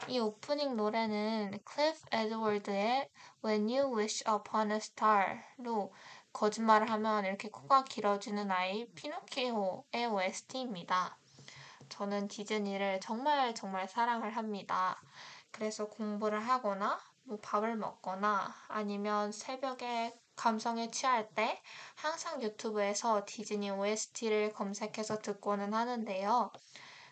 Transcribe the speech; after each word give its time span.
이 0.09 0.17
오프닝 0.17 0.75
노래는 0.75 1.59
클리프 1.63 1.99
에드워드의 2.11 3.11
When 3.45 3.69
You 3.69 3.95
Wish 3.95 4.23
Upon 4.27 4.71
a 4.71 4.77
Star로 4.77 5.93
거짓말을 6.33 6.89
하면 6.89 7.25
이렇게 7.25 7.47
코가 7.49 7.83
길어지는 7.83 8.49
아이 8.49 8.87
피노키오의 8.95 10.07
OST입니다. 10.11 11.15
저는 11.89 12.27
디즈니를 12.27 12.99
정말 13.01 13.53
정말 13.53 13.87
사랑을 13.87 14.35
합니다. 14.35 14.99
그래서 15.51 15.87
공부를 15.87 16.39
하거나 16.39 16.99
뭐 17.25 17.37
밥을 17.43 17.75
먹거나 17.75 18.51
아니면 18.67 19.31
새벽에 19.31 20.19
감성에 20.35 20.89
취할 20.89 21.29
때 21.35 21.61
항상 21.93 22.41
유튜브에서 22.41 23.25
디즈니 23.27 23.69
OST를 23.69 24.53
검색해서 24.53 25.19
듣고는 25.19 25.75
하는데요. 25.75 26.51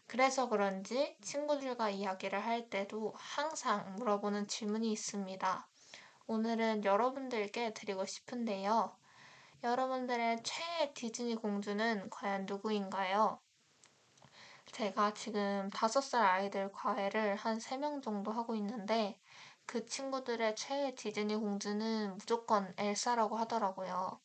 그래서 0.07 0.50
그런지 0.50 1.16
친구들과 1.22 1.90
이야기를 1.90 2.45
할 2.45 2.69
때도 2.69 3.13
항상 3.16 3.95
물어보는 3.95 4.47
질문이 4.47 4.91
있습니다. 4.91 5.69
오늘은 6.28 6.84
여러분들께 6.84 7.73
드리고 7.73 8.06
싶은데요. 8.06 8.97
여러분들의 9.63 10.44
최애 10.44 10.94
디즈니 10.94 11.35
공주는 11.35 12.09
과연 12.09 12.45
누구인가요? 12.47 13.40
제가 14.72 15.13
지금 15.13 15.69
다섯 15.72 16.01
살 16.01 16.24
아이들 16.25 16.72
과외를 16.72 17.35
한 17.35 17.57
세 17.59 17.78
명 17.78 18.01
정도 18.01 18.31
하고 18.31 18.56
있는데 18.56 19.19
그 19.66 19.85
친구들의 19.85 20.56
최애 20.56 20.95
디즈니 20.95 21.35
공주는 21.35 22.18
무조건 22.18 22.74
엘사라고 22.78 23.35
하더라고요. 23.38 24.19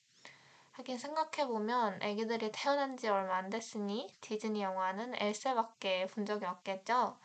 하긴 0.73 0.97
생각해보면 0.99 2.03
애기들이 2.03 2.51
태어난 2.51 2.97
지 2.97 3.07
얼마 3.09 3.37
안 3.37 3.51
됐으니 3.51 4.09
디즈니 4.23 4.63
영화는 4.63 5.15
엘사밖에 5.21 6.07
본 6.07 6.25
적이 6.25 6.47
없겠죠? 6.47 7.19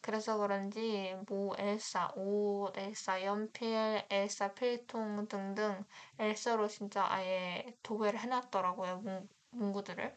그래서 0.00 0.38
그런지 0.38 1.14
뭐 1.28 1.54
엘사 1.58 2.12
옷, 2.16 2.72
엘사 2.76 3.22
연필, 3.24 4.02
엘사 4.08 4.54
필통 4.54 5.28
등등 5.28 5.84
엘사로 6.18 6.68
진짜 6.68 7.04
아예 7.06 7.66
도배를 7.82 8.18
해놨더라고요 8.20 8.98
문, 9.00 9.28
문구들을. 9.50 10.16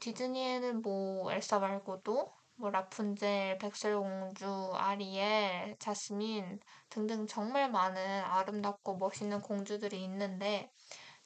디즈니에는 0.00 0.80
뭐 0.80 1.30
엘사 1.32 1.58
말고도 1.58 2.32
뭐 2.54 2.70
라푼젤, 2.70 3.58
백설공주, 3.58 4.72
아리엘, 4.74 5.76
자스민 5.78 6.60
등등 6.88 7.26
정말 7.26 7.70
많은 7.70 8.22
아름답고 8.24 8.96
멋있는 8.96 9.42
공주들이 9.42 10.02
있는데 10.04 10.72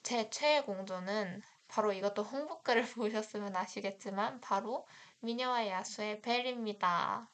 제 0.02 0.28
최애 0.30 0.62
공주는 0.64 1.42
바로 1.68 1.92
이것도 1.92 2.22
홍보글을 2.22 2.82
보셨으면 2.94 3.56
아시겠지만 3.56 4.40
바로 4.40 4.86
미녀와 5.20 5.68
야수의 5.68 6.20
벨입니다. 6.22 7.30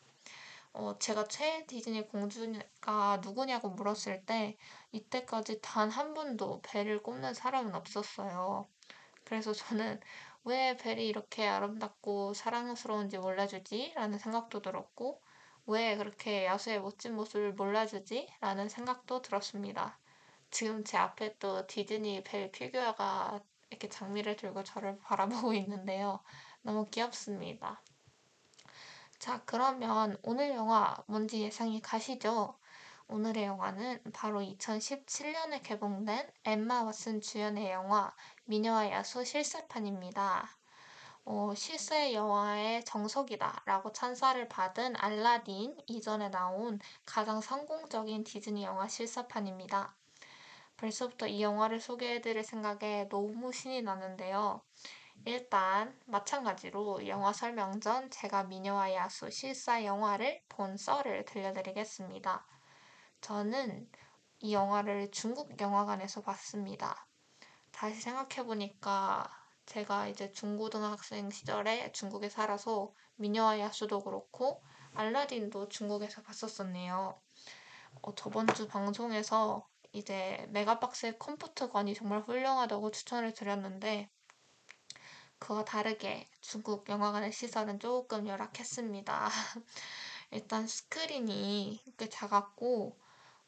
어, 0.73 0.99
제가 0.99 1.25
최애 1.29 1.67
디즈니 1.67 2.07
공주가 2.09 3.19
누구냐고 3.23 3.71
물었을 3.71 4.25
때 4.27 4.57
이때까지 4.93 5.61
단 5.63 5.91
한 5.91 6.15
번도 6.15 6.61
벨을 6.63 7.03
꼽는 7.03 7.35
사람은 7.35 7.75
없었어요. 7.75 8.69
그래서 9.25 9.53
저는 9.53 10.01
왜 10.45 10.77
벨이 10.77 11.07
이렇게 11.09 11.49
아름답고 11.49 12.35
사랑스러운지 12.35 13.19
몰라주지? 13.19 13.93
라는 13.97 14.19
생각도 14.19 14.63
들었고, 14.63 15.21
왜 15.67 15.97
그렇게 15.97 16.47
야수의 16.47 16.81
멋진 16.83 17.15
모습을 17.17 17.55
몰라주지? 17.55 18.29
라는 18.41 18.69
생각도 18.69 19.23
들었습니다. 19.23 19.99
지금 20.57 20.83
제 20.85 20.97
앞에 20.97 21.37
또 21.39 21.67
디즈니 21.67 22.25
벨 22.25 22.51
피규어가 22.51 23.43
이렇게 23.69 23.91
장미를 23.91 24.37
들고 24.37 24.65
저를 24.65 24.99
바라보고 25.05 25.53
있는데요. 25.53 26.21
너무 26.63 26.87
귀엽습니다. 26.87 27.83
자, 29.19 29.43
그러면 29.45 30.17
오늘 30.23 30.55
영화 30.55 30.97
뭔지 31.09 31.43
예상이 31.43 31.83
가시죠? 31.83 32.59
오늘의 33.07 33.45
영화는 33.45 34.01
바로 34.15 34.41
2017년에 34.41 35.63
개봉된 35.63 36.27
엠마 36.45 36.85
왓슨 36.85 37.21
주연의 37.21 37.71
영화 37.71 38.15
미녀와 38.47 38.91
야수 38.93 39.27
실사판입니다. 39.27 40.49
어, 41.27 41.53
실세 41.55 42.15
영화의 42.15 42.83
정석이다 42.87 43.65
라고 43.67 43.93
찬사를 43.93 44.49
받은 44.49 44.97
알라딘 44.97 45.77
이전에 45.87 46.31
나온 46.31 46.81
가장 47.05 47.43
성공적인 47.43 48.25
디즈니 48.25 48.65
영화 48.65 48.89
실사판입니다. 48.89 49.95
벌써부터 50.77 51.27
이 51.27 51.43
영화를 51.43 51.81
소개해드릴 51.81 52.45
생각에 52.45 53.09
너무 53.09 53.53
신이 53.53 53.83
나는데요. 53.83 54.63
일단 55.25 55.99
마찬가지로 56.07 57.09
영화 57.09 57.33
설명 57.33 57.81
전 57.81 58.11
제가 58.11 58.45
미녀와 58.45 58.95
야수 58.95 59.31
실사 59.31 59.85
영화를 59.85 60.41
본 60.49 60.77
썰을 60.77 61.25
들려드리겠습니다. 61.25 62.47
저는 63.21 63.91
이 64.41 64.53
영화를 64.53 65.11
중국 65.11 65.61
영화관에서 65.61 66.21
봤습니다. 66.21 67.09
다시 67.73 68.01
생각해보니까 68.01 69.29
제가 69.65 70.07
이제 70.09 70.31
중고등학생 70.31 71.31
시절에 71.31 71.91
중국에 71.93 72.29
살아서 72.29 72.93
미녀와 73.17 73.59
야수도 73.59 74.05
그렇고 74.05 74.63
알라딘도 74.95 75.69
중국에서 75.69 76.23
봤었었네요. 76.23 77.21
어, 78.03 78.15
저번 78.15 78.47
주 78.55 78.69
방송에서 78.69 79.67
이제 79.93 80.47
메가박스의 80.51 81.19
comfort관이 81.19 81.95
정말 81.95 82.21
훌륭하다고 82.23 82.91
추천을 82.91 83.33
드렸는데 83.35 84.11
그와 85.39 85.65
다르게 85.65 86.29
중국 86.41 86.89
영화관의 86.89 87.33
시설은 87.33 87.79
조금 87.81 88.27
열악했습니다. 88.27 89.29
일단 90.31 90.67
스크린이 90.67 91.83
꽤 91.99 92.09
작았고 92.09 92.99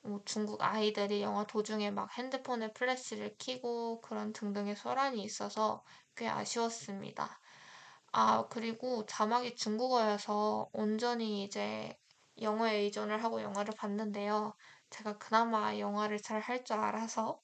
뭐 0.03 0.23
중국 0.25 0.63
아이들이 0.63 1.23
영화 1.23 1.45
도중에 1.47 1.91
막 1.91 2.11
핸드폰에 2.17 2.73
플래시를 2.73 3.37
켜고 3.39 4.01
그런 4.01 4.33
등등의 4.33 4.77
소란이 4.77 5.23
있어서 5.23 5.85
꽤 6.17 6.29
아쉬웠습니다. 6.29 7.41
아, 8.13 8.47
그리고 8.51 9.07
자막이 9.07 9.57
중국어여서 9.57 10.69
온전히 10.73 11.45
이제 11.45 11.97
영어에 12.41 12.77
의존을 12.77 13.23
하고 13.25 13.43
영화를 13.43 13.75
봤는데요. 13.75 14.55
제가 14.91 15.19
그나마 15.19 15.79
영어를 15.79 16.21
잘 16.21 16.41
할 16.43 16.65
줄 16.65 16.79
알아서 16.79 17.41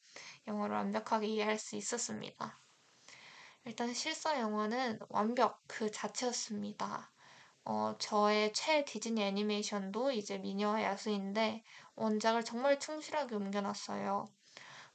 영어를 0.46 0.76
완벽하게 0.76 1.26
이해할 1.29 1.58
수 1.58 1.76
있었습니다. 1.76 2.58
일단 3.64 3.93
실사 3.93 4.38
영화는 4.41 4.99
완벽 5.11 5.61
그 5.67 5.91
자체였습니다. 5.91 7.11
어, 7.64 7.94
저의 7.99 8.52
최 8.55 8.85
디즈니 8.85 9.23
애니메이션도 9.23 10.12
이제 10.12 10.38
미녀와 10.38 10.82
야수인데 10.82 11.64
원작을 11.96 12.44
정말 12.44 12.79
충실하게 12.81 13.37
옮겨놨어요. 13.37 14.29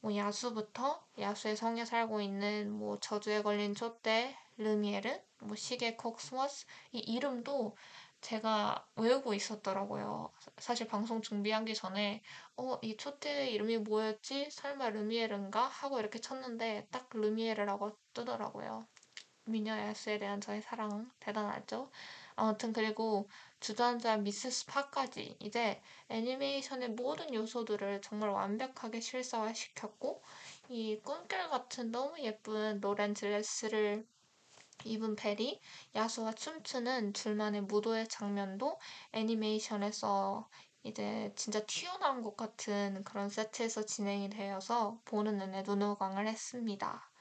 뭐 0.01 0.15
야수부터 0.15 1.03
야수의 1.19 1.57
성에 1.57 1.85
살고 1.85 2.21
있는 2.21 2.71
뭐 2.71 2.99
저주에 2.99 3.41
걸린 3.43 3.75
촛대 3.75 4.35
르미에르, 4.57 5.21
뭐 5.41 5.55
시계 5.55 5.95
콕스머스 5.95 6.65
이 6.93 6.99
이름도 6.99 7.77
제가 8.21 8.87
외우고 8.95 9.33
있었더라고요. 9.33 10.31
사실 10.57 10.87
방송 10.87 11.21
준비하기 11.21 11.73
전에 11.75 12.21
어, 12.57 12.77
이 12.81 12.95
촛대 12.97 13.49
이름이 13.49 13.79
뭐였지? 13.79 14.49
설마 14.51 14.89
르미에르인가? 14.91 15.67
하고 15.67 15.99
이렇게 15.99 16.19
쳤는데 16.19 16.87
딱 16.91 17.09
르미에르라고 17.11 17.97
뜨더라고요. 18.13 18.87
미녀 19.45 19.77
야스에 19.77 20.19
대한 20.19 20.41
저의 20.41 20.61
사랑 20.61 21.11
대단하죠? 21.19 21.91
아무튼 22.35 22.73
그리고 22.73 23.29
주전자 23.59 24.17
미스 24.17 24.49
스 24.51 24.65
파까지 24.67 25.35
이제 25.41 25.81
애니메이션의 26.09 26.91
모든 26.91 27.33
요소들을 27.33 28.01
정말 28.01 28.29
완벽하게 28.29 29.01
실사화시켰고 29.01 30.23
이 30.69 30.99
꿈결 31.03 31.49
같은 31.49 31.91
너무 31.91 32.19
예쁜 32.21 32.79
노란 32.81 33.13
드레스를 33.13 34.05
입은 34.85 35.15
벨이 35.15 35.59
야수와 35.95 36.33
춤추는 36.33 37.13
둘만의 37.13 37.61
무도의 37.61 38.07
장면도 38.07 38.79
애니메이션에서 39.13 40.49
이제 40.83 41.33
진짜 41.35 41.65
튀어나온 41.65 42.21
것 42.21 42.37
같은 42.37 43.03
그런 43.03 43.29
세트에서 43.29 43.85
진행이 43.85 44.29
되어서 44.29 44.99
보는 45.05 45.37
눈에 45.37 45.63
눈호강을 45.63 46.27
했습니다. 46.27 47.11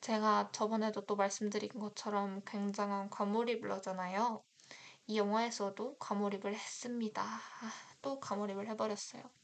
제가 0.00 0.50
저번에도 0.52 1.06
또 1.06 1.16
말씀드린 1.16 1.70
것처럼 1.78 2.42
굉장한 2.44 3.10
과몰입을 3.10 3.70
하잖아요. 3.72 4.42
이 5.06 5.18
영화에서도 5.18 5.96
과몰입을 5.98 6.54
했습니다. 6.54 7.22
아, 7.22 7.72
또 8.02 8.18
과몰입을 8.20 8.68
해버렸어요. 8.68 9.41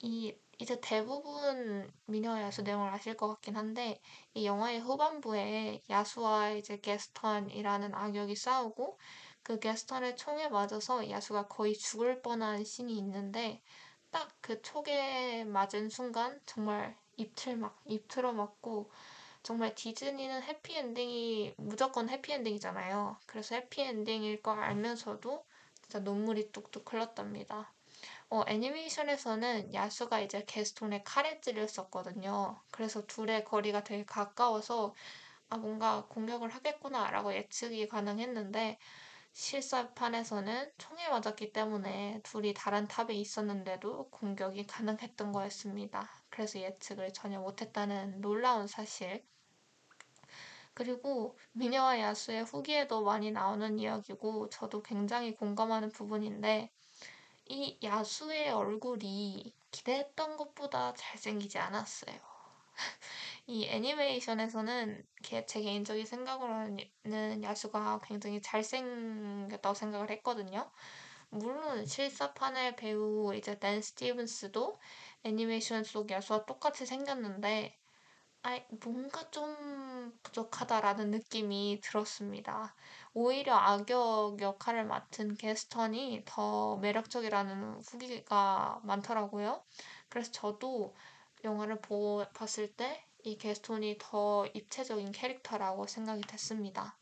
이 0.00 0.34
이제 0.58 0.80
대부분 0.80 1.88
미녀 2.06 2.40
야수 2.40 2.62
내용을 2.62 2.88
아실 2.92 3.16
것 3.16 3.28
같긴 3.28 3.56
한데 3.56 4.00
이 4.34 4.44
영화의 4.44 4.80
후반부에 4.80 5.82
야수와 5.88 6.50
이제 6.50 6.80
게스턴이라는 6.80 7.94
악역이 7.94 8.34
싸우고 8.34 8.98
그 9.44 9.60
게스턴의 9.60 10.16
총에 10.16 10.48
맞아서 10.48 11.08
야수가 11.08 11.46
거의 11.48 11.74
죽을 11.76 12.22
뻔한 12.22 12.64
씬이 12.64 12.96
있는데 12.98 13.62
딱그 14.10 14.62
촉에 14.62 15.44
맞은 15.44 15.90
순간 15.90 16.40
정말 16.46 16.96
입틀 17.16 17.56
막 17.56 17.80
입틀어 17.86 18.32
맞고 18.32 18.90
정말 19.42 19.74
디즈니는 19.74 20.42
해피엔딩이 20.42 21.54
무조건 21.56 22.08
해피엔딩이잖아요. 22.08 23.18
그래서 23.26 23.54
해피엔딩일 23.56 24.42
걸 24.42 24.58
알면서도 24.60 25.44
진짜 25.82 26.00
눈물이 26.00 26.52
뚝뚝 26.52 26.92
흘렀답니다. 26.92 27.72
어, 28.30 28.42
애니메이션에서는 28.46 29.72
야수가 29.74 30.20
이제 30.20 30.44
게스톤의 30.46 31.04
칼에 31.04 31.40
찔렸었거든요. 31.40 32.60
그래서 32.70 33.06
둘의 33.06 33.44
거리가 33.44 33.84
되게 33.84 34.04
가까워서 34.04 34.94
아, 35.50 35.56
뭔가 35.58 36.06
공격을 36.08 36.50
하겠구나라고 36.50 37.34
예측이 37.34 37.88
가능했는데 37.88 38.78
실사판에서는 39.32 40.72
총에 40.78 41.08
맞았기 41.08 41.52
때문에 41.52 42.20
둘이 42.24 42.54
다른 42.54 42.88
탑에 42.88 43.14
있었는데도 43.14 44.10
공격이 44.10 44.66
가능했던 44.66 45.32
거였습니다. 45.32 46.10
그래서 46.30 46.58
예측을 46.60 47.12
전혀 47.14 47.40
못했다는 47.40 48.20
놀라운 48.20 48.66
사실. 48.66 49.24
그리고 50.74 51.38
미녀와 51.52 52.00
야수의 52.00 52.44
후기에도 52.44 53.02
많이 53.04 53.30
나오는 53.30 53.78
이야기고 53.78 54.48
저도 54.50 54.82
굉장히 54.82 55.34
공감하는 55.34 55.90
부분인데 55.90 56.70
이 57.48 57.78
야수의 57.82 58.50
얼굴이 58.50 59.54
기대했던 59.70 60.36
것보다 60.36 60.92
잘생기지 60.94 61.58
않았어요. 61.58 62.16
이 63.46 63.66
애니메이션에서는 63.66 65.04
제 65.22 65.44
개인적인 65.44 66.04
생각으로는 66.04 67.42
야수가 67.42 68.00
굉장히 68.04 68.42
잘생겼다고 68.42 69.74
생각을 69.74 70.10
했거든요. 70.10 70.70
물론 71.30 71.84
실사판의 71.86 72.76
배우 72.76 73.34
이제 73.34 73.58
댄 73.58 73.82
스티븐스도 73.82 74.78
애니메이션 75.24 75.84
속 75.84 76.10
야수와 76.10 76.44
똑같이 76.46 76.86
생겼는데 76.86 77.76
아, 78.42 78.58
뭔가 78.84 79.30
좀 79.30 80.18
부족하다라는 80.24 81.10
느낌이 81.12 81.80
들었습니다. 81.82 82.74
오히려 83.14 83.54
악역 83.54 84.40
역할을 84.40 84.84
맡은 84.86 85.36
게스턴이 85.36 86.22
더 86.26 86.76
매력적이라는 86.78 87.82
후기가 87.86 88.80
많더라고요. 88.84 89.62
그래서 90.08 90.32
저도 90.32 90.96
영화를 91.44 91.80
보, 91.80 92.24
봤을 92.34 92.74
때 92.74 93.04
이 93.24 93.36
게스톤이 93.36 93.96
더 93.98 94.46
입체적인 94.54 95.12
캐릭터라고 95.12 95.86
생각이 95.86 96.22
됐습니다. 96.22 96.96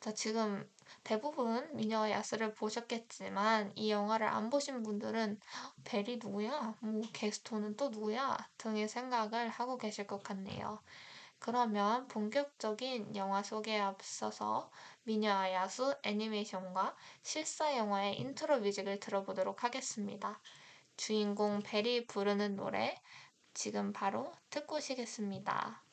자, 0.00 0.12
지금 0.12 0.68
대부분 1.04 1.68
미녀와 1.76 2.10
야스를 2.10 2.54
보셨겠지만 2.54 3.72
이 3.76 3.90
영화를 3.90 4.26
안 4.26 4.50
보신 4.50 4.82
분들은 4.82 5.38
벨이 5.84 6.16
누구야? 6.16 6.74
뭐 6.80 7.02
게스톤은 7.12 7.76
또 7.76 7.90
누구야? 7.90 8.36
등의 8.58 8.88
생각을 8.88 9.48
하고 9.50 9.76
계실 9.78 10.06
것 10.06 10.22
같네요. 10.22 10.82
그러면 11.38 12.08
본격적인 12.08 13.16
영화 13.16 13.42
소개에 13.42 13.78
앞서서 13.78 14.70
미녀와 15.04 15.52
야수 15.52 15.94
애니메이션과 16.02 16.96
실사 17.22 17.76
영화의 17.76 18.18
intro 18.18 18.60
music을 18.60 18.98
들어보도록 18.98 19.62
하겠습니다. 19.62 20.40
주인공 20.96 21.60
벨이 21.62 22.06
부르는 22.06 22.56
노래 22.56 23.00
지금 23.52 23.92
바로 23.92 24.32
듣고 24.50 24.76
오시겠습니다. 24.76 25.83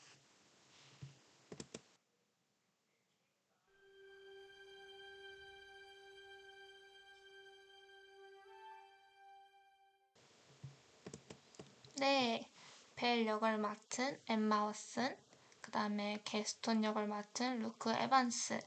네, 12.01 12.49
벨 12.95 13.27
역을 13.27 13.59
맡은 13.59 14.19
엠마 14.25 14.63
왓슨, 14.63 15.15
그 15.61 15.69
다음에 15.69 16.19
게스톤 16.25 16.83
역을 16.83 17.05
맡은 17.05 17.59
루크 17.59 17.91
에반스, 17.91 18.59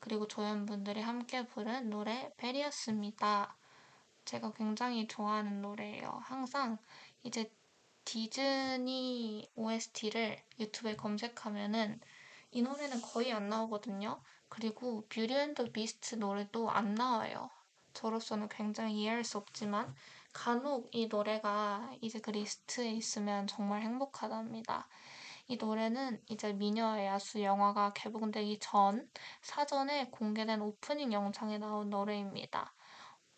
그리고 0.00 0.26
조연분들이 0.26 1.00
함께 1.00 1.46
부른 1.46 1.88
노래 1.88 2.32
벨이었습니다. 2.36 3.56
제가 4.24 4.52
굉장히 4.54 5.06
좋아하는 5.06 5.62
노래예요. 5.62 6.20
항상 6.24 6.78
이제 7.22 7.54
디즈니 8.04 9.48
OST를 9.54 10.42
유튜브에 10.58 10.96
검색하면은 10.96 12.00
이 12.50 12.62
노래는 12.62 13.02
거의 13.02 13.32
안 13.32 13.48
나오거든요. 13.48 14.20
그리고 14.48 15.02
Beauty 15.02 15.32
and 15.32 15.49
the 15.49 15.66
Beast 15.66 16.16
노래도 16.16 16.68
안 16.68 16.96
나와요. 16.96 17.50
저로서는 17.94 18.48
굉장히 18.48 19.02
이해할 19.02 19.22
수 19.22 19.38
없지만 19.38 19.94
간혹 20.32 20.88
이 20.92 21.06
노래가 21.08 21.92
이제 22.00 22.20
그 22.20 22.30
리스트에 22.30 22.90
있으면 22.90 23.46
정말 23.46 23.82
행복하답니다. 23.82 24.88
이 25.48 25.56
노래는 25.56 26.22
이제 26.28 26.52
미녀와 26.52 27.06
야수 27.06 27.42
영화가 27.42 27.92
개봉되기 27.94 28.58
전 28.60 29.10
사전에 29.42 30.08
공개된 30.10 30.60
오프닝 30.60 31.12
영상에 31.12 31.58
나온 31.58 31.90
노래입니다. 31.90 32.72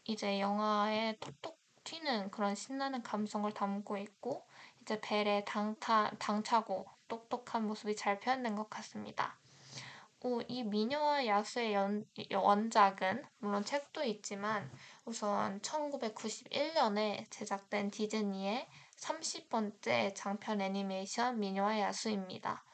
이제 0.05 0.41
영화에 0.41 1.17
톡톡 1.21 1.59
튀는 1.85 2.31
그런 2.31 2.55
신나는 2.55 3.03
감성을 3.03 3.51
담고 3.53 3.97
있고 3.97 4.47
이제 4.83 5.01
벨의 5.01 5.45
당타, 5.45 6.11
당차고 6.19 6.87
똑똑한 7.09 7.67
모습이 7.67 7.97
잘 7.97 8.21
표현된 8.21 8.55
것 8.57 8.69
같습니다. 8.71 9.39
오, 10.21 10.41
이 10.43 10.63
미녀와 10.63 11.27
야수의 11.27 11.75
연, 11.75 12.07
원작은 12.33 13.25
물론 13.39 13.65
책도 13.65 14.05
있지만 14.05 14.71
우선 15.05 15.61
1991년에 15.63 17.27
제작된 17.29 17.91
디즈니의 17.91 18.69
30번째 18.97 20.15
장편 20.15 20.61
애니메이션 20.61 21.41
미녀와 21.41 21.81
야수입니다. 21.81 22.65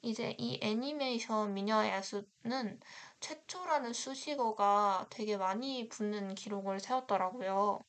이제 0.00 0.34
이 0.38 0.58
애니메이션 0.62 1.52
미녀와 1.52 1.88
야수는 1.88 2.80
최초라는 3.20 3.92
수식어가 3.92 5.08
되게 5.10 5.36
많이 5.36 5.88
붙는 5.90 6.34
기록을 6.34 6.80
세웠더라고요. 6.80 7.80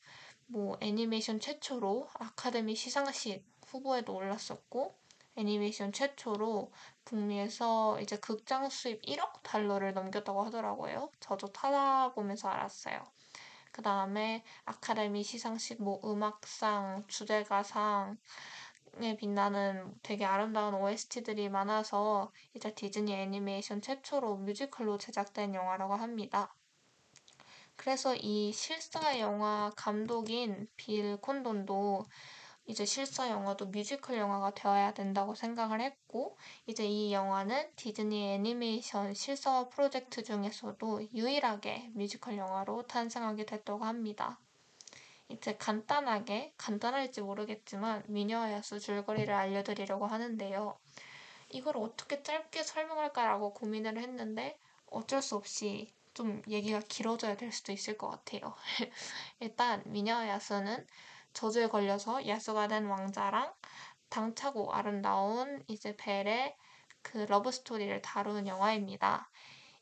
뭐 0.46 0.76
애니메이션 0.82 1.40
최초로 1.40 2.08
아카데미 2.14 2.74
시상식 2.76 3.46
후보에도 3.66 4.14
올랐었고 4.14 4.94
애니메이션 5.36 5.92
최초로 5.92 6.70
북미에서 7.06 8.00
이제 8.02 8.18
극장 8.18 8.68
수입 8.68 9.02
1억 9.02 9.42
달러를 9.42 9.94
넘겼다고 9.94 10.44
하더라고요. 10.44 11.10
저도 11.20 11.50
찾아보면서 11.52 12.48
알았어요. 12.48 13.15
그 13.76 13.82
다음에 13.82 14.42
아카데미 14.64 15.22
시상식 15.22 15.82
뭐 15.82 16.00
음악상, 16.02 17.04
주제가상, 17.08 18.16
에 19.02 19.16
빛나는 19.18 19.94
되게 20.02 20.24
아름다운 20.24 20.72
OST들이 20.72 21.50
많아서 21.50 22.32
이제 22.54 22.74
디즈니 22.74 23.12
애니메이션 23.12 23.82
최초로 23.82 24.36
뮤지컬로 24.38 24.96
제작된 24.96 25.54
영화라고 25.54 25.94
합니다. 25.94 26.54
그래서 27.76 28.16
이 28.16 28.50
실사 28.54 29.20
영화 29.20 29.70
감독인 29.76 30.66
빌 30.76 31.18
콘돈도 31.18 32.06
이제 32.66 32.84
실사 32.84 33.30
영화도 33.30 33.66
뮤지컬 33.66 34.18
영화가 34.18 34.50
되어야 34.54 34.92
된다고 34.92 35.34
생각을 35.34 35.80
했고, 35.80 36.36
이제 36.66 36.84
이 36.84 37.12
영화는 37.12 37.72
디즈니 37.76 38.34
애니메이션 38.34 39.14
실사 39.14 39.68
프로젝트 39.68 40.22
중에서도 40.22 41.08
유일하게 41.14 41.90
뮤지컬 41.94 42.36
영화로 42.36 42.82
탄생하게 42.82 43.46
됐다고 43.46 43.84
합니다. 43.84 44.40
이제 45.28 45.56
간단하게, 45.56 46.54
간단할지 46.56 47.20
모르겠지만 47.20 48.04
미녀와 48.08 48.52
야수 48.52 48.78
줄거리를 48.80 49.32
알려드리려고 49.32 50.06
하는데요. 50.06 50.78
이걸 51.50 51.76
어떻게 51.78 52.22
짧게 52.22 52.62
설명할까라고 52.62 53.54
고민을 53.54 53.98
했는데 53.98 54.58
어쩔 54.86 55.22
수 55.22 55.36
없이 55.36 55.88
좀 56.14 56.42
얘기가 56.48 56.80
길어져야 56.80 57.36
될 57.36 57.52
수도 57.52 57.72
있을 57.72 57.98
것 57.98 58.08
같아요. 58.08 58.54
일단 59.40 59.82
미녀와 59.86 60.28
야수는 60.28 60.86
저주에 61.36 61.68
걸려서 61.68 62.26
야수가 62.26 62.68
된 62.68 62.86
왕자랑 62.86 63.52
당차고 64.08 64.72
아름다운 64.72 65.62
이제 65.68 65.94
벨의 65.94 66.56
그 67.02 67.18
러브 67.18 67.52
스토리를 67.52 68.00
다루는 68.00 68.46
영화입니다. 68.46 69.30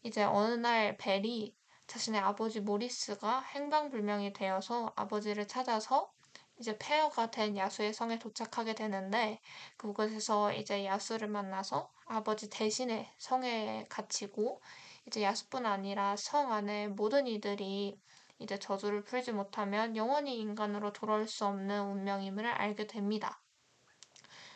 이제 0.02 0.24
어느 0.24 0.54
날 0.54 0.96
벨이 0.96 1.54
자신의 1.86 2.20
아버지 2.20 2.60
모리스가 2.60 3.40
행방불명이 3.40 4.32
되어서 4.32 4.92
아버지를 4.96 5.46
찾아서 5.46 6.10
이제 6.58 6.76
폐허가 6.76 7.30
된 7.30 7.56
야수의 7.56 7.94
성에 7.94 8.18
도착하게 8.18 8.74
되는데 8.74 9.40
그곳에서 9.76 10.52
이제 10.52 10.84
야수를 10.84 11.28
만나서 11.28 11.88
아버지 12.06 12.50
대신에 12.50 13.14
성에 13.18 13.86
갇히고 13.88 14.60
이제 15.06 15.22
야수뿐 15.22 15.66
아니라 15.66 16.16
성 16.16 16.52
안에 16.52 16.88
모든 16.88 17.28
이들이 17.28 17.96
이제 18.38 18.58
저주를 18.58 19.04
풀지 19.04 19.32
못하면 19.32 19.96
영원히 19.96 20.38
인간으로 20.40 20.92
돌아올 20.92 21.26
수 21.26 21.46
없는 21.46 21.82
운명임을 21.82 22.46
알게 22.46 22.86
됩니다. 22.86 23.40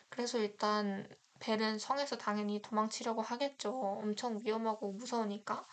그래서 0.08 0.38
일단 0.38 1.08
벨은 1.40 1.78
성에서 1.78 2.18
당연히 2.18 2.60
도망치려고 2.60 3.22
하겠죠. 3.22 3.70
엄청 3.70 4.40
위험하고 4.44 4.92
무서우니까. 4.92 5.66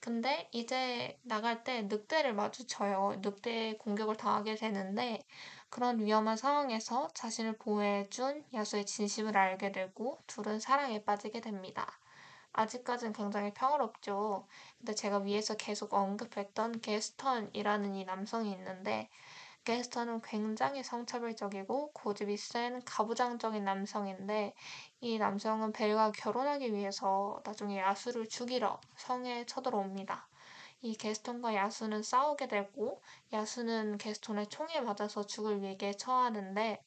근데 0.00 0.48
이제 0.52 1.18
나갈 1.22 1.64
때 1.64 1.82
늑대를 1.82 2.32
마주쳐요. 2.34 3.20
늑대에 3.20 3.76
공격을 3.78 4.16
당하게 4.16 4.54
되는데 4.54 5.24
그런 5.70 5.98
위험한 6.00 6.36
상황에서 6.36 7.08
자신을 7.14 7.56
보호해준 7.58 8.44
야수의 8.54 8.86
진심을 8.86 9.36
알게 9.36 9.72
되고 9.72 10.18
둘은 10.28 10.60
사랑에 10.60 11.04
빠지게 11.04 11.40
됩니다. 11.40 11.98
아직까지는 12.58 13.12
굉장히 13.12 13.54
평화롭죠. 13.54 14.48
근데 14.78 14.92
제가 14.92 15.18
위에서 15.18 15.54
계속 15.54 15.94
언급했던 15.94 16.80
게스턴이라는 16.80 17.94
이 17.94 18.04
남성이 18.04 18.50
있는데 18.50 19.08
게스턴은 19.62 20.22
굉장히 20.22 20.82
성차별적이고 20.82 21.92
고집이 21.92 22.36
센 22.36 22.82
가부장적인 22.84 23.64
남성인데 23.64 24.54
이 25.00 25.18
남성은 25.18 25.72
벨과 25.72 26.10
결혼하기 26.10 26.74
위해서 26.74 27.40
나중에 27.44 27.78
야수를 27.78 28.28
죽이러 28.28 28.80
성에 28.96 29.46
쳐들어옵니다. 29.46 30.28
이 30.82 30.96
게스톤과 30.96 31.54
야수는 31.54 32.02
싸우게 32.02 32.48
되고 32.48 33.00
야수는 33.32 33.98
게스톤의 33.98 34.48
총에 34.48 34.80
맞아서 34.80 35.24
죽을 35.24 35.62
위기에 35.62 35.92
처하는데 35.92 36.82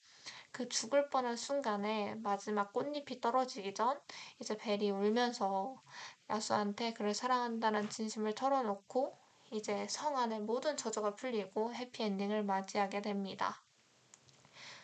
그 0.51 0.69
죽을 0.69 1.09
뻔한 1.09 1.35
순간에 1.35 2.15
마지막 2.15 2.71
꽃잎이 2.73 3.19
떨어지기 3.19 3.73
전 3.73 3.99
이제 4.39 4.55
벨이 4.57 4.89
울면서 4.91 5.81
야수한테 6.29 6.93
그를 6.93 7.13
사랑한다는 7.13 7.89
진심을 7.89 8.35
털어놓고 8.35 9.17
이제 9.51 9.87
성 9.89 10.17
안의 10.17 10.39
모든 10.41 10.77
저주가 10.77 11.15
풀리고 11.15 11.73
해피엔딩을 11.73 12.43
맞이하게 12.43 13.01
됩니다. 13.01 13.63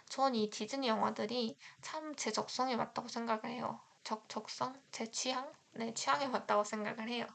전 0.09 0.33
이 0.35 0.49
디즈니 0.49 0.87
영화들이 0.87 1.55
참 1.81 2.15
제 2.15 2.31
적성에 2.31 2.75
맞다고 2.75 3.07
생각을 3.07 3.45
해요. 3.45 3.79
적, 4.03 4.27
적성? 4.29 4.73
제 4.91 5.09
취향? 5.11 5.51
네, 5.73 5.93
취향에 5.93 6.27
맞다고 6.27 6.63
생각을 6.63 7.07
해요. 7.09 7.27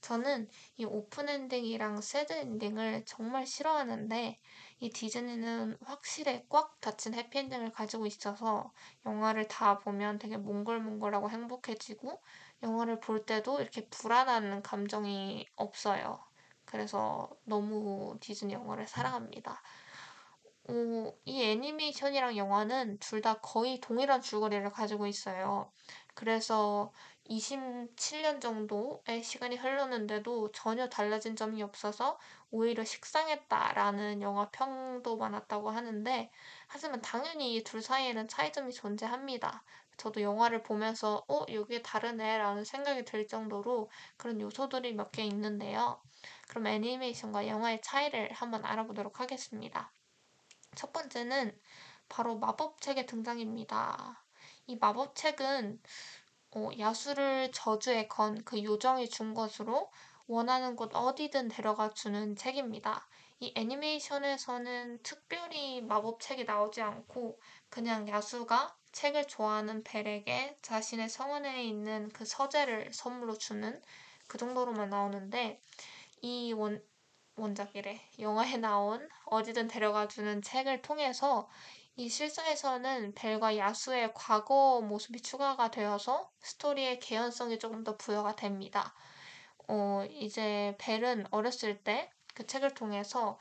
저는 0.00 0.48
이 0.76 0.84
open 0.84 1.28
ending이랑 1.28 2.00
sad 2.00 2.32
ending을 2.32 3.04
정말 3.06 3.46
싫어하는데 3.46 4.36
이 4.80 4.90
디즈니는 4.90 5.78
확실히 5.84 6.44
꽉 6.48 6.80
닫힌 6.80 7.14
해피엔딩을 7.14 7.72
가지고 7.72 8.06
있어서 8.06 8.72
영화를 9.06 9.48
다 9.48 9.78
보면 9.78 10.18
되게 10.18 10.36
몽글몽글하고 10.36 11.30
행복해지고 11.30 12.22
영화를 12.62 13.00
볼 13.00 13.24
때도 13.26 13.60
이렇게 13.60 13.88
불안한 13.88 14.62
감정이 14.62 15.46
없어요. 15.56 16.20
그래서 16.66 17.30
너무 17.44 18.16
디즈니 18.20 18.52
영화를 18.54 18.86
사랑합니다. 18.86 19.62
어, 20.68 21.12
이 21.24 21.42
애니메이션이랑 21.42 22.36
영화는 22.36 22.98
둘 22.98 23.20
다 23.22 23.40
거의 23.40 23.80
동일한 23.80 24.20
줄거리를 24.20 24.68
가지고 24.70 25.06
있어요. 25.06 25.70
그래서 26.14 26.92
27년 27.26 28.40
정도의 28.40 29.22
시간이 29.22 29.56
흘렀는데도 29.56 30.52
전혀 30.52 30.88
달라진 30.88 31.36
점이 31.36 31.62
없어서 31.62 32.18
오히려 32.50 32.84
식상했다라는 32.84 34.20
영화 34.22 34.48
평도 34.50 35.16
많았다고 35.16 35.70
하는데 35.70 36.30
하지만 36.66 37.00
당연히 37.02 37.54
이 37.56 37.62
둘 37.64 37.80
사이에는 37.82 38.28
차이점이 38.28 38.72
존재합니다. 38.72 39.64
저도 39.96 40.20
영화를 40.22 40.62
보면서 40.62 41.24
어 41.28 41.44
여기 41.52 41.82
다르네 41.82 42.38
라는 42.38 42.64
생각이 42.64 43.04
들 43.04 43.26
정도로 43.26 43.90
그런 44.16 44.40
요소들이 44.40 44.92
몇 44.94 45.12
개 45.12 45.22
있는데요. 45.24 46.00
그럼 46.48 46.66
애니메이션과 46.66 47.46
영화의 47.48 47.80
차이를 47.82 48.32
한번 48.32 48.64
알아보도록 48.64 49.20
하겠습니다. 49.20 49.92
첫 50.76 50.92
번째는 50.92 51.58
바로 52.08 52.36
마법책의 52.38 53.06
등장입니다. 53.06 54.23
이 54.66 54.76
마법책은 54.76 55.80
어, 56.56 56.70
야수를 56.78 57.50
저주에 57.52 58.08
건 58.08 58.44
그 58.44 58.62
요정이 58.62 59.08
준 59.10 59.34
것으로 59.34 59.90
원하는 60.26 60.76
곳 60.76 60.90
어디든 60.94 61.48
데려가 61.48 61.90
주는 61.90 62.36
책입니다. 62.36 63.06
이 63.40 63.52
애니메이션에서는 63.56 65.00
특별히 65.02 65.80
마법책이 65.82 66.44
나오지 66.44 66.80
않고 66.82 67.38
그냥 67.68 68.08
야수가 68.08 68.76
책을 68.92 69.26
좋아하는 69.26 69.82
벨에게 69.84 70.56
자신의 70.62 71.08
성원에 71.08 71.64
있는 71.64 72.08
그 72.10 72.24
서재를 72.24 72.92
선물로 72.92 73.36
주는 73.38 73.82
그 74.28 74.38
정도로만 74.38 74.88
나오는데 74.90 75.60
이 76.22 76.52
원, 76.52 76.82
원작이래. 77.36 78.00
영화에 78.18 78.56
나온 78.58 79.08
어디든 79.26 79.68
데려가 79.68 80.08
주는 80.08 80.40
책을 80.42 80.82
통해서 80.82 81.48
이 81.96 82.08
실사에서는 82.08 83.14
벨과 83.14 83.56
야수의 83.56 84.12
과거 84.14 84.80
모습이 84.80 85.20
추가가 85.22 85.70
되어서 85.70 86.30
스토리의 86.40 87.00
개연성이 87.00 87.58
조금 87.58 87.84
더 87.84 87.96
부여가 87.96 88.36
됩니다. 88.36 88.94
어, 89.68 90.04
이제 90.10 90.76
벨은 90.78 91.26
어렸을 91.30 91.82
때 91.82 92.10
그 92.34 92.46
책을 92.46 92.74
통해서 92.74 93.38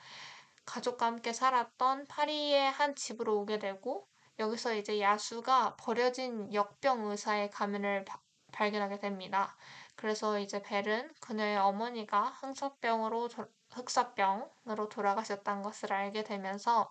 가족과 0.66 1.08
함께 1.08 1.34
살았던 1.34 2.08
파리의 2.08 2.72
한 2.72 2.96
집으로 2.96 3.40
오게 3.42 3.60
되고 3.60 4.08
여기서 4.40 4.76
이제 4.76 5.02
야수가 5.02 5.76
버려진 5.78 6.54
역병 6.54 7.10
의사의 7.12 7.50
가면을 7.50 8.06
바, 8.06 8.20
발견하게 8.52 9.00
됩니다. 9.00 9.56
그래서 9.96 10.40
이제 10.40 10.62
벨은 10.62 11.12
그녀의 11.20 11.58
어머니가 11.58 12.38
흑사병으로 12.42 13.30
흑사병으로 13.72 14.90
돌아가셨다는 14.90 15.64
것을 15.64 15.92
알게 15.92 16.24
되면서 16.24 16.90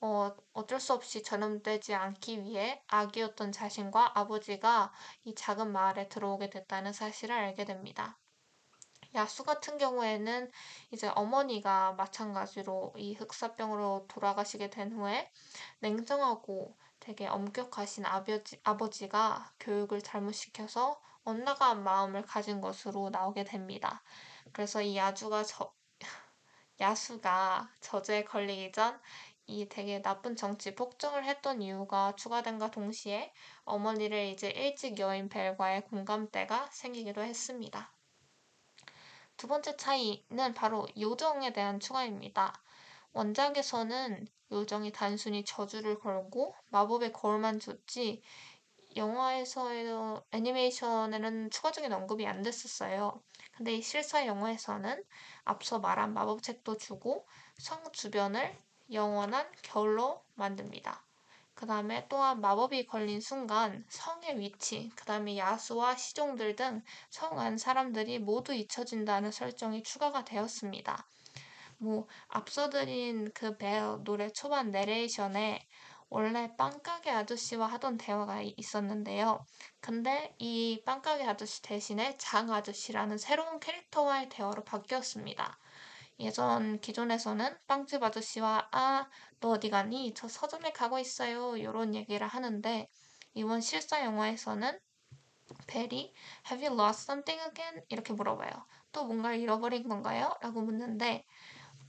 어, 0.00 0.34
어쩔 0.52 0.80
수 0.80 0.92
없이 0.94 1.22
전염되지 1.22 1.94
않기 1.94 2.42
위해 2.42 2.82
아기였던 2.88 3.52
자신과 3.52 4.18
아버지가 4.18 4.92
이 5.24 5.34
작은 5.34 5.72
마을에 5.72 6.08
들어오게 6.08 6.50
됐다는 6.50 6.92
사실을 6.92 7.36
알게 7.36 7.64
됩니다. 7.64 8.18
야수 9.14 9.44
같은 9.44 9.76
경우에는 9.76 10.50
이제 10.92 11.08
어머니가 11.08 11.92
마찬가지로 11.92 12.94
이 12.96 13.14
흑사병으로 13.14 14.06
돌아가시게 14.08 14.70
된 14.70 14.92
후에 14.92 15.30
냉정하고 15.80 16.76
되게 17.00 17.26
엄격하신 17.26 18.06
아버지, 18.06 18.60
아버지가 18.62 19.52
교육을 19.58 20.02
잘못시켜서 20.02 21.00
엇나간 21.24 21.82
마음을 21.82 22.22
가진 22.22 22.60
것으로 22.60 23.10
나오게 23.10 23.44
됩니다. 23.44 24.02
그래서 24.52 24.80
이 24.80 24.96
야주가 24.96 25.42
저, 25.44 25.72
야수가 26.80 27.68
저주에 27.80 28.24
걸리기 28.24 28.72
전 28.72 29.00
이 29.50 29.68
되게 29.68 30.00
나쁜 30.00 30.36
정치 30.36 30.76
폭정을 30.76 31.24
했던 31.24 31.60
이유가 31.60 32.14
추가된과 32.14 32.70
동시에 32.70 33.32
어머니를 33.64 34.28
이제 34.28 34.48
일찍 34.50 35.00
여인 35.00 35.28
벨과의 35.28 35.86
공감대가 35.86 36.68
생기기도 36.70 37.20
했습니다. 37.20 37.92
두 39.36 39.48
번째 39.48 39.76
차이는 39.76 40.54
바로 40.54 40.86
요정에 40.96 41.52
대한 41.52 41.80
추가입니다. 41.80 42.62
원작에서는 43.12 44.28
요정이 44.52 44.92
단순히 44.92 45.44
저주를 45.44 45.98
걸고 45.98 46.54
마법의 46.70 47.12
거울만 47.12 47.58
줬지 47.58 48.22
영화에서 48.94 50.24
애니메이션에는 50.30 51.50
추가적인 51.50 51.92
언급이 51.92 52.24
안 52.24 52.42
됐었어요. 52.42 53.20
근데 53.56 53.74
이 53.74 53.82
실사 53.82 54.26
영화에서는 54.26 55.02
앞서 55.42 55.80
말한 55.80 56.14
마법책도 56.14 56.76
주고 56.76 57.26
성 57.58 57.82
주변을 57.92 58.56
영원한 58.92 59.46
겨울로 59.62 60.22
만듭니다. 60.34 61.02
그 61.54 61.66
다음에 61.66 62.06
또한 62.08 62.40
마법이 62.40 62.86
걸린 62.86 63.20
순간 63.20 63.84
성의 63.88 64.38
위치, 64.40 64.90
그 64.96 65.04
다음에 65.04 65.36
야수와 65.38 65.96
시종들 65.96 66.56
등 66.56 66.82
성 67.10 67.38
안 67.38 67.58
사람들이 67.58 68.18
모두 68.18 68.52
잊혀진다는 68.54 69.30
설정이 69.32 69.82
추가가 69.82 70.24
되었습니다. 70.24 71.06
뭐 71.78 72.06
앞서 72.28 72.70
드린 72.70 73.30
그 73.32 73.56
벨 73.58 73.98
노래 74.04 74.30
초반 74.30 74.70
내레이션에 74.70 75.66
원래 76.08 76.54
빵가게 76.56 77.10
아저씨와 77.10 77.66
하던 77.68 77.98
대화가 77.98 78.42
있었는데요. 78.56 79.44
근데 79.80 80.34
이 80.38 80.82
빵가게 80.84 81.24
아저씨 81.24 81.62
대신에 81.62 82.16
장 82.18 82.52
아저씨라는 82.52 83.18
새로운 83.18 83.60
캐릭터와의 83.60 84.28
대화로 84.28 84.64
바뀌었습니다. 84.64 85.58
예전 86.20 86.80
기존에서는 86.80 87.56
빵집 87.66 88.02
아저씨와 88.02 88.68
아, 88.72 89.08
너 89.40 89.48
어디 89.50 89.70
가니? 89.70 90.14
저 90.14 90.28
서점에 90.28 90.70
가고 90.72 90.98
있어요. 91.00 91.56
이런 91.56 91.94
얘기를 91.96 92.26
하는데 92.28 92.88
이번 93.34 93.60
실사 93.60 94.04
영화에서는 94.04 94.78
벨이 95.66 96.14
Have 96.50 96.66
you 96.66 96.78
lost 96.80 97.04
something 97.10 97.42
again? 97.48 97.84
이렇게 97.88 98.12
물어봐요. 98.12 98.50
또 98.92 99.04
뭔가를 99.06 99.38
잃어버린 99.40 99.88
건가요? 99.88 100.34
라고 100.42 100.62
묻는데 100.62 101.24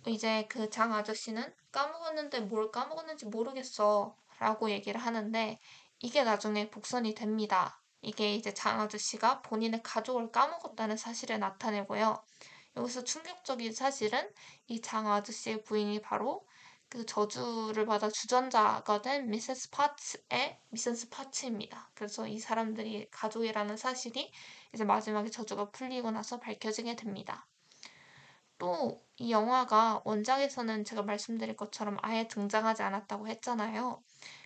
이제 0.07 0.45
그 0.49 0.69
장 0.69 0.93
아저씨는 0.93 1.53
까먹었는데 1.71 2.41
뭘 2.41 2.71
까먹었는지 2.71 3.25
모르겠어 3.27 4.15
라고 4.39 4.71
얘기를 4.71 4.99
하는데 5.01 5.59
이게 5.99 6.23
나중에 6.23 6.69
복선이 6.69 7.15
됩니다. 7.15 7.81
이게 8.01 8.35
이제 8.35 8.53
장 8.53 8.81
아저씨가 8.81 9.41
본인의 9.43 9.83
가족을 9.83 10.31
까먹었다는 10.31 10.97
사실을 10.97 11.39
나타내고요. 11.39 12.23
여기서 12.75 13.03
충격적인 13.05 13.73
사실은 13.73 14.29
이 14.67 14.81
장 14.81 15.09
아저씨의 15.11 15.63
부인이 15.63 16.01
바로 16.01 16.45
그 16.89 17.05
저주를 17.05 17.85
받아 17.85 18.09
주전자가 18.09 19.01
된 19.01 19.29
미세스 19.29 19.69
파츠의 19.71 20.59
미세스 20.69 21.09
파츠입니다. 21.09 21.91
그래서 21.95 22.27
이 22.27 22.39
사람들이 22.39 23.07
가족이라는 23.11 23.77
사실이 23.77 24.31
이제 24.73 24.83
마지막에 24.83 25.29
저주가 25.29 25.69
풀리고 25.71 26.11
나서 26.11 26.39
밝혀지게 26.39 26.95
됩니다. 26.97 27.47
또 28.57 29.01
이 29.17 29.31
영화가 29.31 30.01
원작에서는 30.05 30.83
제가 30.85 31.03
말씀드린 31.03 31.55
것처럼 31.55 31.97
아예 32.01 32.27
등장하지 32.27 32.81
않았다고 32.81 33.27
했잖아요. 33.27 34.01